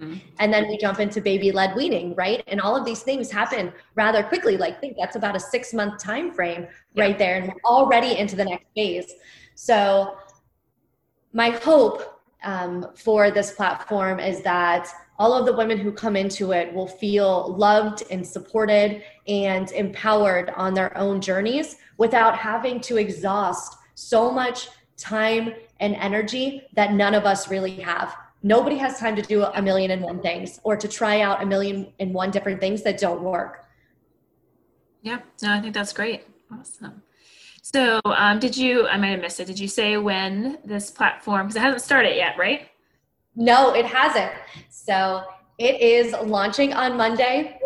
Mm-hmm. 0.00 0.18
And 0.38 0.52
then 0.52 0.68
we 0.68 0.78
jump 0.78 1.00
into 1.00 1.20
baby 1.20 1.50
led 1.50 1.74
weaning, 1.74 2.14
right? 2.14 2.42
And 2.46 2.60
all 2.60 2.76
of 2.76 2.84
these 2.84 3.02
things 3.02 3.30
happen 3.30 3.72
rather 3.94 4.22
quickly. 4.22 4.56
Like 4.56 4.80
think 4.80 4.96
that's 4.96 5.16
about 5.16 5.34
a 5.34 5.40
six 5.40 5.74
month 5.74 6.00
time 6.00 6.32
frame 6.32 6.66
yeah. 6.94 7.04
right 7.04 7.18
there. 7.18 7.36
And 7.36 7.48
we're 7.48 7.60
already 7.64 8.16
into 8.16 8.36
the 8.36 8.44
next 8.44 8.66
phase. 8.74 9.12
So 9.54 10.16
my 11.32 11.50
hope 11.50 12.22
um, 12.44 12.86
for 12.94 13.30
this 13.30 13.50
platform 13.52 14.20
is 14.20 14.42
that 14.42 14.88
all 15.18 15.32
of 15.32 15.46
the 15.46 15.52
women 15.52 15.78
who 15.78 15.90
come 15.90 16.14
into 16.14 16.52
it 16.52 16.72
will 16.72 16.86
feel 16.86 17.56
loved 17.56 18.04
and 18.10 18.24
supported 18.24 19.02
and 19.26 19.72
empowered 19.72 20.50
on 20.50 20.74
their 20.74 20.96
own 20.96 21.20
journeys 21.20 21.76
without 21.96 22.38
having 22.38 22.80
to 22.82 22.98
exhaust 22.98 23.76
so 23.94 24.30
much 24.30 24.68
time 24.96 25.52
and 25.80 25.96
energy 25.96 26.62
that 26.74 26.92
none 26.92 27.14
of 27.14 27.24
us 27.24 27.50
really 27.50 27.72
have 27.72 28.16
nobody 28.42 28.76
has 28.76 28.98
time 28.98 29.16
to 29.16 29.22
do 29.22 29.42
a 29.42 29.62
million 29.62 29.90
and 29.90 30.02
one 30.02 30.20
things 30.20 30.60
or 30.62 30.76
to 30.76 30.88
try 30.88 31.20
out 31.20 31.42
a 31.42 31.46
million 31.46 31.92
and 31.98 32.14
one 32.14 32.30
different 32.30 32.60
things 32.60 32.82
that 32.82 32.98
don't 32.98 33.22
work. 33.22 33.64
Yeah, 35.02 35.20
no, 35.42 35.52
I 35.52 35.60
think 35.60 35.74
that's 35.74 35.92
great. 35.92 36.24
Awesome. 36.52 37.02
So, 37.62 38.00
um, 38.04 38.38
did 38.38 38.56
you, 38.56 38.88
I 38.88 38.96
might 38.96 39.08
have 39.08 39.20
missed 39.20 39.40
it, 39.40 39.46
did 39.46 39.58
you 39.58 39.68
say 39.68 39.96
when 39.96 40.58
this 40.64 40.90
platform, 40.90 41.46
because 41.46 41.56
it 41.56 41.62
hasn't 41.62 41.82
started 41.82 42.16
yet, 42.16 42.38
right? 42.38 42.68
No, 43.36 43.74
it 43.74 43.84
hasn't. 43.84 44.32
So, 44.70 45.22
it 45.58 45.80
is 45.80 46.14
launching 46.24 46.72
on 46.72 46.96
Monday. 46.96 47.58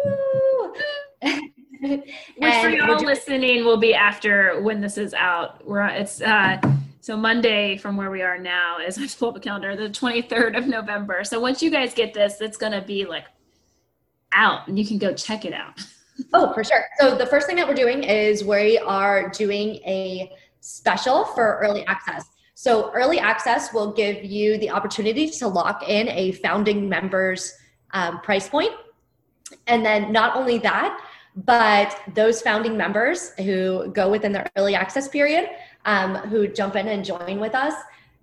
Which 1.82 2.54
for 2.54 2.68
y'all 2.68 3.02
listening 3.04 3.64
will 3.64 3.76
be 3.76 3.94
after 3.94 4.60
when 4.62 4.80
this 4.80 4.96
is 4.96 5.14
out. 5.14 5.66
We're 5.66 5.86
it's 5.86 6.20
uh 6.20 6.60
so 7.02 7.16
Monday 7.16 7.76
from 7.76 7.96
where 7.96 8.12
we 8.12 8.22
are 8.22 8.38
now 8.38 8.78
is 8.78 8.96
I 8.98 9.06
pull 9.18 9.30
up 9.30 9.36
a 9.36 9.40
calendar, 9.40 9.74
the 9.74 9.90
23rd 9.90 10.56
of 10.56 10.68
November. 10.68 11.24
So 11.24 11.40
once 11.40 11.60
you 11.60 11.68
guys 11.68 11.92
get 11.92 12.14
this, 12.14 12.40
it's 12.40 12.56
gonna 12.56 12.80
be 12.80 13.04
like 13.04 13.24
out 14.32 14.68
and 14.68 14.78
you 14.78 14.86
can 14.86 14.98
go 14.98 15.12
check 15.12 15.44
it 15.44 15.52
out. 15.52 15.80
oh, 16.32 16.52
for 16.54 16.62
sure. 16.62 16.84
So 17.00 17.16
the 17.16 17.26
first 17.26 17.48
thing 17.48 17.56
that 17.56 17.66
we're 17.66 17.74
doing 17.74 18.04
is 18.04 18.44
we 18.44 18.78
are 18.78 19.28
doing 19.30 19.76
a 19.84 20.30
special 20.60 21.24
for 21.24 21.58
early 21.58 21.84
access. 21.86 22.24
So 22.54 22.92
early 22.92 23.18
access 23.18 23.72
will 23.74 23.92
give 23.92 24.24
you 24.24 24.56
the 24.58 24.70
opportunity 24.70 25.28
to 25.28 25.48
lock 25.48 25.88
in 25.88 26.08
a 26.08 26.32
founding 26.32 26.88
members 26.88 27.52
um, 27.90 28.20
price 28.20 28.48
point. 28.48 28.70
And 29.66 29.84
then 29.84 30.12
not 30.12 30.36
only 30.36 30.58
that, 30.58 31.00
but 31.34 31.98
those 32.14 32.42
founding 32.42 32.76
members 32.76 33.30
who 33.38 33.90
go 33.92 34.08
within 34.08 34.32
the 34.32 34.48
early 34.56 34.76
access 34.76 35.08
period 35.08 35.48
um, 35.84 36.16
who 36.16 36.46
jump 36.48 36.76
in 36.76 36.88
and 36.88 37.04
join 37.04 37.40
with 37.40 37.54
us, 37.54 37.74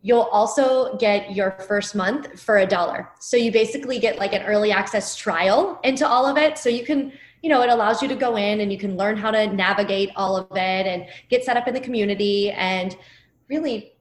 you'll 0.02 0.30
also 0.32 0.98
get 0.98 1.36
your 1.36 1.52
first 1.52 1.96
month 1.96 2.40
for 2.40 2.60
a 2.60 2.66
dollar. 2.66 3.10
So 3.20 3.36
you 3.38 3.52
basically 3.52 4.00
get 4.00 4.18
like 4.18 4.34
an 4.34 4.44
early 4.44 4.72
access 4.72 5.16
trial 5.16 5.80
into 5.84 6.08
all 6.08 6.26
of 6.26 6.38
it. 6.38 6.58
So 6.58 6.70
you 6.70 6.86
can, 6.86 7.12
you 7.42 7.50
know, 7.50 7.62
it 7.62 7.70
allows 7.70 8.02
you 8.02 8.08
to 8.08 8.16
go 8.16 8.38
in 8.38 8.62
and 8.62 8.72
you 8.72 8.78
can 8.78 8.96
learn 8.96 9.18
how 9.18 9.32
to 9.32 9.48
navigate 9.48 10.12
all 10.16 10.38
of 10.38 10.48
it 10.52 10.88
and 10.88 11.06
get 11.30 11.44
set 11.44 11.58
up 11.58 11.68
in 11.68 11.74
the 11.74 11.82
community 11.82 12.52
and 12.52 12.96
really 13.50 13.94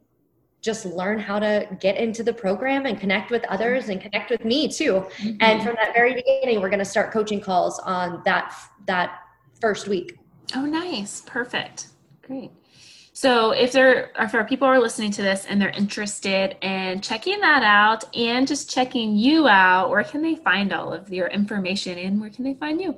just 0.61 0.85
learn 0.85 1.19
how 1.19 1.39
to 1.39 1.67
get 1.81 1.97
into 1.97 2.23
the 2.23 2.33
program 2.33 2.87
and 2.87 2.99
connect 2.99 3.31
with 3.31 3.45
others 3.45 3.89
and 3.89 4.01
connect 4.01 4.31
with 4.31 4.45
me 4.45 4.69
too. 4.69 4.95
Mm-hmm. 5.19 5.37
And 5.41 5.63
from 5.63 5.77
that 5.77 5.95
very 5.95 6.15
beginning, 6.15 6.61
we're 6.61 6.69
going 6.69 6.81
to 6.81 6.85
start 6.85 7.13
coaching 7.13 7.41
calls 7.41 7.79
on 7.81 8.23
that 8.25 8.55
that 8.87 9.21
first 9.61 9.89
week. 9.89 10.19
Oh, 10.55 10.65
nice. 10.65 11.23
Perfect. 11.23 11.89
Great. 12.23 12.51
So 13.19 13.51
if 13.51 13.73
there 13.73 14.13
if 14.17 14.33
our 14.33 14.45
people 14.45 14.69
are 14.69 14.79
listening 14.79 15.11
to 15.11 15.23
this 15.23 15.45
and 15.45 15.61
they're 15.61 15.71
interested 15.71 16.57
in 16.65 17.01
checking 17.01 17.41
that 17.41 17.65
out 17.65 18.05
and 18.17 18.47
just 18.47 18.71
checking 18.71 19.17
you 19.17 19.49
out, 19.49 19.91
where 19.91 20.05
can 20.05 20.23
they 20.23 20.37
find 20.37 20.73
all 20.73 20.93
of 20.93 21.13
your 21.13 21.27
information 21.27 21.99
and 21.99 22.21
where 22.21 22.31
can 22.31 22.45
they 22.45 22.55
find 22.55 22.81
you? 22.81 22.95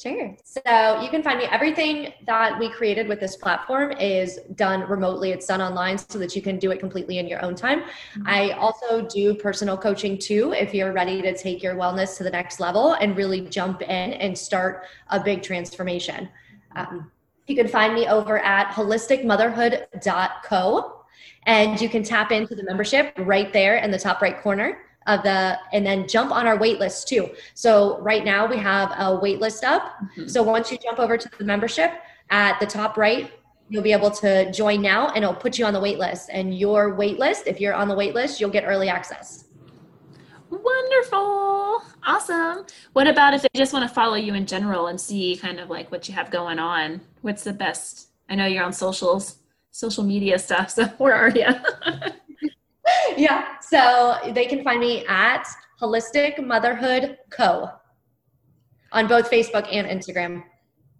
Sure. 0.00 0.36
So 0.44 1.00
you 1.02 1.10
can 1.10 1.24
find 1.24 1.40
me. 1.40 1.46
Everything 1.46 2.12
that 2.24 2.56
we 2.56 2.70
created 2.70 3.08
with 3.08 3.18
this 3.18 3.34
platform 3.34 3.90
is 3.98 4.38
done 4.54 4.88
remotely. 4.88 5.32
It's 5.32 5.48
done 5.48 5.60
online 5.60 5.98
so 5.98 6.20
that 6.20 6.36
you 6.36 6.40
can 6.40 6.60
do 6.60 6.70
it 6.70 6.78
completely 6.78 7.18
in 7.18 7.26
your 7.26 7.44
own 7.44 7.56
time. 7.56 7.80
Mm-hmm. 7.80 8.22
I 8.26 8.50
also 8.52 9.08
do 9.08 9.34
personal 9.34 9.76
coaching 9.76 10.18
too 10.18 10.52
if 10.52 10.72
you're 10.72 10.92
ready 10.92 11.20
to 11.20 11.36
take 11.36 11.64
your 11.64 11.74
wellness 11.74 12.16
to 12.18 12.22
the 12.22 12.30
next 12.30 12.60
level 12.60 12.92
and 12.92 13.16
really 13.16 13.40
jump 13.40 13.82
in 13.82 14.12
and 14.12 14.38
start 14.38 14.84
a 15.08 15.18
big 15.18 15.42
transformation. 15.42 16.28
Um, 16.76 17.10
you 17.46 17.56
can 17.56 17.68
find 17.68 17.94
me 17.94 18.08
over 18.08 18.38
at 18.38 18.72
holisticmotherhood.co 18.72 20.98
and 21.46 21.80
you 21.80 21.88
can 21.88 22.02
tap 22.02 22.30
into 22.30 22.54
the 22.54 22.62
membership 22.62 23.14
right 23.18 23.50
there 23.52 23.76
in 23.76 23.90
the 23.90 23.98
top 23.98 24.22
right 24.22 24.40
corner 24.40 24.78
of 25.08 25.22
the 25.24 25.58
and 25.72 25.84
then 25.84 26.06
jump 26.06 26.30
on 26.30 26.46
our 26.46 26.56
wait 26.56 26.78
list 26.78 27.08
too. 27.08 27.28
So 27.54 27.98
right 27.98 28.24
now 28.24 28.46
we 28.46 28.56
have 28.58 28.92
a 28.96 29.18
wait 29.20 29.40
list 29.40 29.64
up. 29.64 29.82
Mm-hmm. 29.82 30.28
So 30.28 30.42
once 30.42 30.70
you 30.70 30.78
jump 30.78 31.00
over 31.00 31.18
to 31.18 31.30
the 31.38 31.44
membership 31.44 31.92
at 32.30 32.60
the 32.60 32.66
top 32.66 32.96
right, 32.96 33.32
you'll 33.68 33.82
be 33.82 33.92
able 33.92 34.10
to 34.10 34.50
join 34.52 34.80
now 34.80 35.08
and 35.08 35.24
it'll 35.24 35.34
put 35.34 35.58
you 35.58 35.64
on 35.64 35.72
the 35.72 35.80
wait 35.80 35.98
list. 35.98 36.30
And 36.32 36.56
your 36.56 36.94
wait 36.94 37.18
list, 37.18 37.46
if 37.46 37.60
you're 37.60 37.74
on 37.74 37.88
the 37.88 37.94
wait 37.94 38.14
list, 38.14 38.40
you'll 38.40 38.50
get 38.50 38.64
early 38.64 38.88
access. 38.88 39.46
Wonderful. 40.52 41.82
Awesome. 42.04 42.66
What 42.92 43.06
about 43.06 43.32
if 43.32 43.40
they 43.40 43.48
just 43.54 43.72
want 43.72 43.88
to 43.88 43.94
follow 43.94 44.16
you 44.16 44.34
in 44.34 44.44
general 44.44 44.88
and 44.88 45.00
see 45.00 45.36
kind 45.36 45.58
of 45.58 45.70
like 45.70 45.90
what 45.90 46.06
you 46.08 46.14
have 46.14 46.30
going 46.30 46.58
on? 46.58 47.00
What's 47.22 47.42
the 47.42 47.54
best? 47.54 48.08
I 48.28 48.34
know 48.34 48.44
you're 48.44 48.62
on 48.62 48.74
socials, 48.74 49.38
social 49.70 50.04
media 50.04 50.38
stuff. 50.38 50.70
So 50.70 50.84
where 50.98 51.14
are 51.14 51.30
you? 51.30 51.46
yeah. 53.16 53.60
So 53.62 54.18
they 54.34 54.44
can 54.44 54.62
find 54.62 54.78
me 54.80 55.06
at 55.06 55.48
Holistic 55.80 56.44
Motherhood 56.44 57.16
Co. 57.30 57.70
on 58.92 59.08
both 59.08 59.30
Facebook 59.30 59.66
and 59.72 59.86
Instagram. 59.86 60.44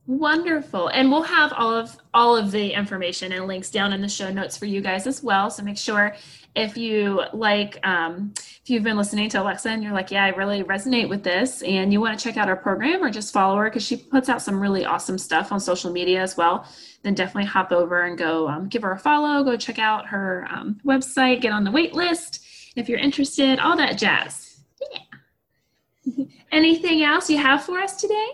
Wonderful. 0.07 0.89
And 0.89 1.11
we'll 1.11 1.23
have 1.23 1.53
all 1.53 1.73
of 1.73 1.97
all 2.13 2.37
of 2.37 2.51
the 2.51 2.73
information 2.73 3.33
and 3.33 3.47
links 3.47 3.71
down 3.71 3.93
in 3.93 4.01
the 4.01 4.09
show 4.09 4.33
notes 4.33 4.57
for 4.57 4.67
you 4.67 4.81
guys 4.81 5.07
as 5.07 5.23
well. 5.23 5.49
So 5.49 5.63
make 5.63 5.79
sure 5.79 6.17
if 6.55 6.77
you 6.77 7.23
like 7.33 7.79
um, 7.87 8.33
if 8.37 8.71
you've 8.71 8.83
been 8.83 8.97
listening 8.97 9.29
to 9.29 9.41
alexa 9.41 9.69
and 9.69 9.83
you're 9.83 9.93
like 9.93 10.11
yeah 10.11 10.25
i 10.25 10.29
really 10.29 10.63
resonate 10.65 11.09
with 11.09 11.23
this 11.23 11.63
and 11.63 11.93
you 11.93 12.01
want 12.01 12.17
to 12.17 12.23
check 12.23 12.37
out 12.37 12.49
our 12.49 12.57
program 12.57 13.03
or 13.03 13.11
just 13.11 13.33
follow 13.33 13.57
her 13.57 13.65
because 13.65 13.85
she 13.85 13.97
puts 13.97 14.29
out 14.29 14.43
some 14.43 14.61
really 14.61 14.85
awesome 14.85 15.19
stuff 15.19 15.51
on 15.51 15.59
social 15.59 15.91
media 15.91 16.21
as 16.21 16.37
well 16.37 16.67
then 17.03 17.15
definitely 17.15 17.49
hop 17.49 17.73
over 17.73 18.03
and 18.03 18.19
go 18.19 18.49
um, 18.49 18.69
give 18.69 18.83
her 18.83 18.93
a 18.93 18.99
follow 18.99 19.43
go 19.43 19.57
check 19.57 19.79
out 19.79 20.07
her 20.07 20.47
um, 20.51 20.79
website 20.85 21.41
get 21.41 21.53
on 21.53 21.65
the 21.65 21.71
wait 21.71 21.95
list 21.95 22.45
if 22.77 22.89
you're 22.89 22.99
interested 22.99 23.59
all 23.59 23.77
that 23.77 23.99
jazz 23.99 24.61
yeah 24.93 26.25
anything 26.53 27.03
else 27.03 27.31
you 27.31 27.39
have 27.39 27.65
for 27.65 27.79
us 27.79 27.97
today 27.97 28.31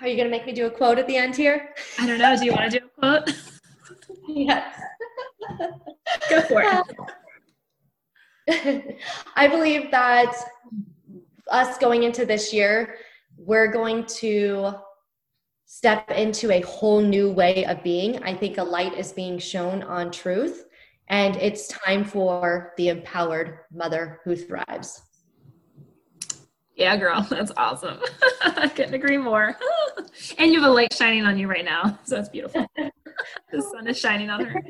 are 0.00 0.08
you 0.08 0.16
going 0.16 0.28
to 0.28 0.30
make 0.30 0.46
me 0.46 0.52
do 0.52 0.66
a 0.66 0.70
quote 0.70 0.98
at 0.98 1.06
the 1.06 1.16
end 1.16 1.36
here 1.36 1.70
i 1.98 2.06
don't 2.06 2.18
know 2.18 2.36
do 2.36 2.44
you 2.44 2.52
want 2.52 2.70
to 2.70 2.78
do 2.78 2.84
a 2.84 3.00
quote 3.00 3.34
yes. 4.28 4.80
Go 6.30 6.40
for 6.42 6.62
it. 8.48 8.96
I 9.36 9.48
believe 9.48 9.90
that 9.90 10.34
us 11.50 11.78
going 11.78 12.02
into 12.04 12.24
this 12.24 12.52
year, 12.52 12.96
we're 13.36 13.70
going 13.70 14.04
to 14.06 14.74
step 15.66 16.10
into 16.10 16.50
a 16.52 16.60
whole 16.60 17.00
new 17.00 17.30
way 17.30 17.64
of 17.64 17.82
being. 17.82 18.22
I 18.22 18.34
think 18.34 18.58
a 18.58 18.62
light 18.62 18.96
is 18.96 19.12
being 19.12 19.38
shown 19.38 19.82
on 19.82 20.10
truth, 20.10 20.66
and 21.08 21.36
it's 21.36 21.68
time 21.68 22.04
for 22.04 22.72
the 22.76 22.88
empowered 22.88 23.58
mother 23.72 24.20
who 24.24 24.36
thrives. 24.36 25.02
Yeah, 26.76 26.96
girl, 26.96 27.22
that's 27.30 27.52
awesome. 27.56 27.98
I 28.42 28.68
couldn't 28.74 28.94
agree 28.94 29.18
more. 29.18 29.56
and 30.38 30.52
you 30.52 30.60
have 30.60 30.70
a 30.70 30.72
light 30.72 30.92
shining 30.92 31.24
on 31.24 31.38
you 31.38 31.48
right 31.48 31.64
now, 31.64 31.98
so 32.04 32.16
that's 32.16 32.28
beautiful. 32.28 32.66
the 33.50 33.62
sun 33.62 33.88
is 33.88 33.98
shining 33.98 34.30
on 34.30 34.44
her. 34.44 34.62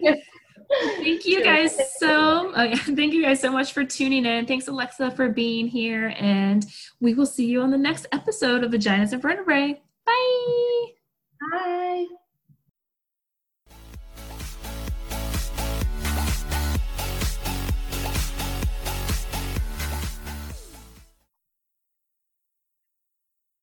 Thank 0.97 1.27
you 1.27 1.45
guys 1.45 1.77
so 1.99 2.53
oh 2.55 2.62
yeah, 2.62 2.75
thank 2.75 3.12
you 3.12 3.23
guys 3.23 3.40
so 3.40 3.53
much 3.53 3.73
for 3.73 3.85
tuning 3.85 4.27
in. 4.27 4.47
Thanks 4.47 4.66
Alexa 4.66 5.12
for 5.12 5.29
being 5.29 5.69
here 5.69 6.12
and 6.19 6.66
we 7.01 7.14
will 7.14 7.27
see 7.27 7.47
you 7.47 7.62
on 7.62 7.71
the 7.71 7.79
next 7.79 8.07
episode 8.11 8.64
of 8.64 8.73
Vaginas 8.73 9.12
and 9.12 9.23
Vertebrae. 9.23 9.81
Bye. 11.40 12.07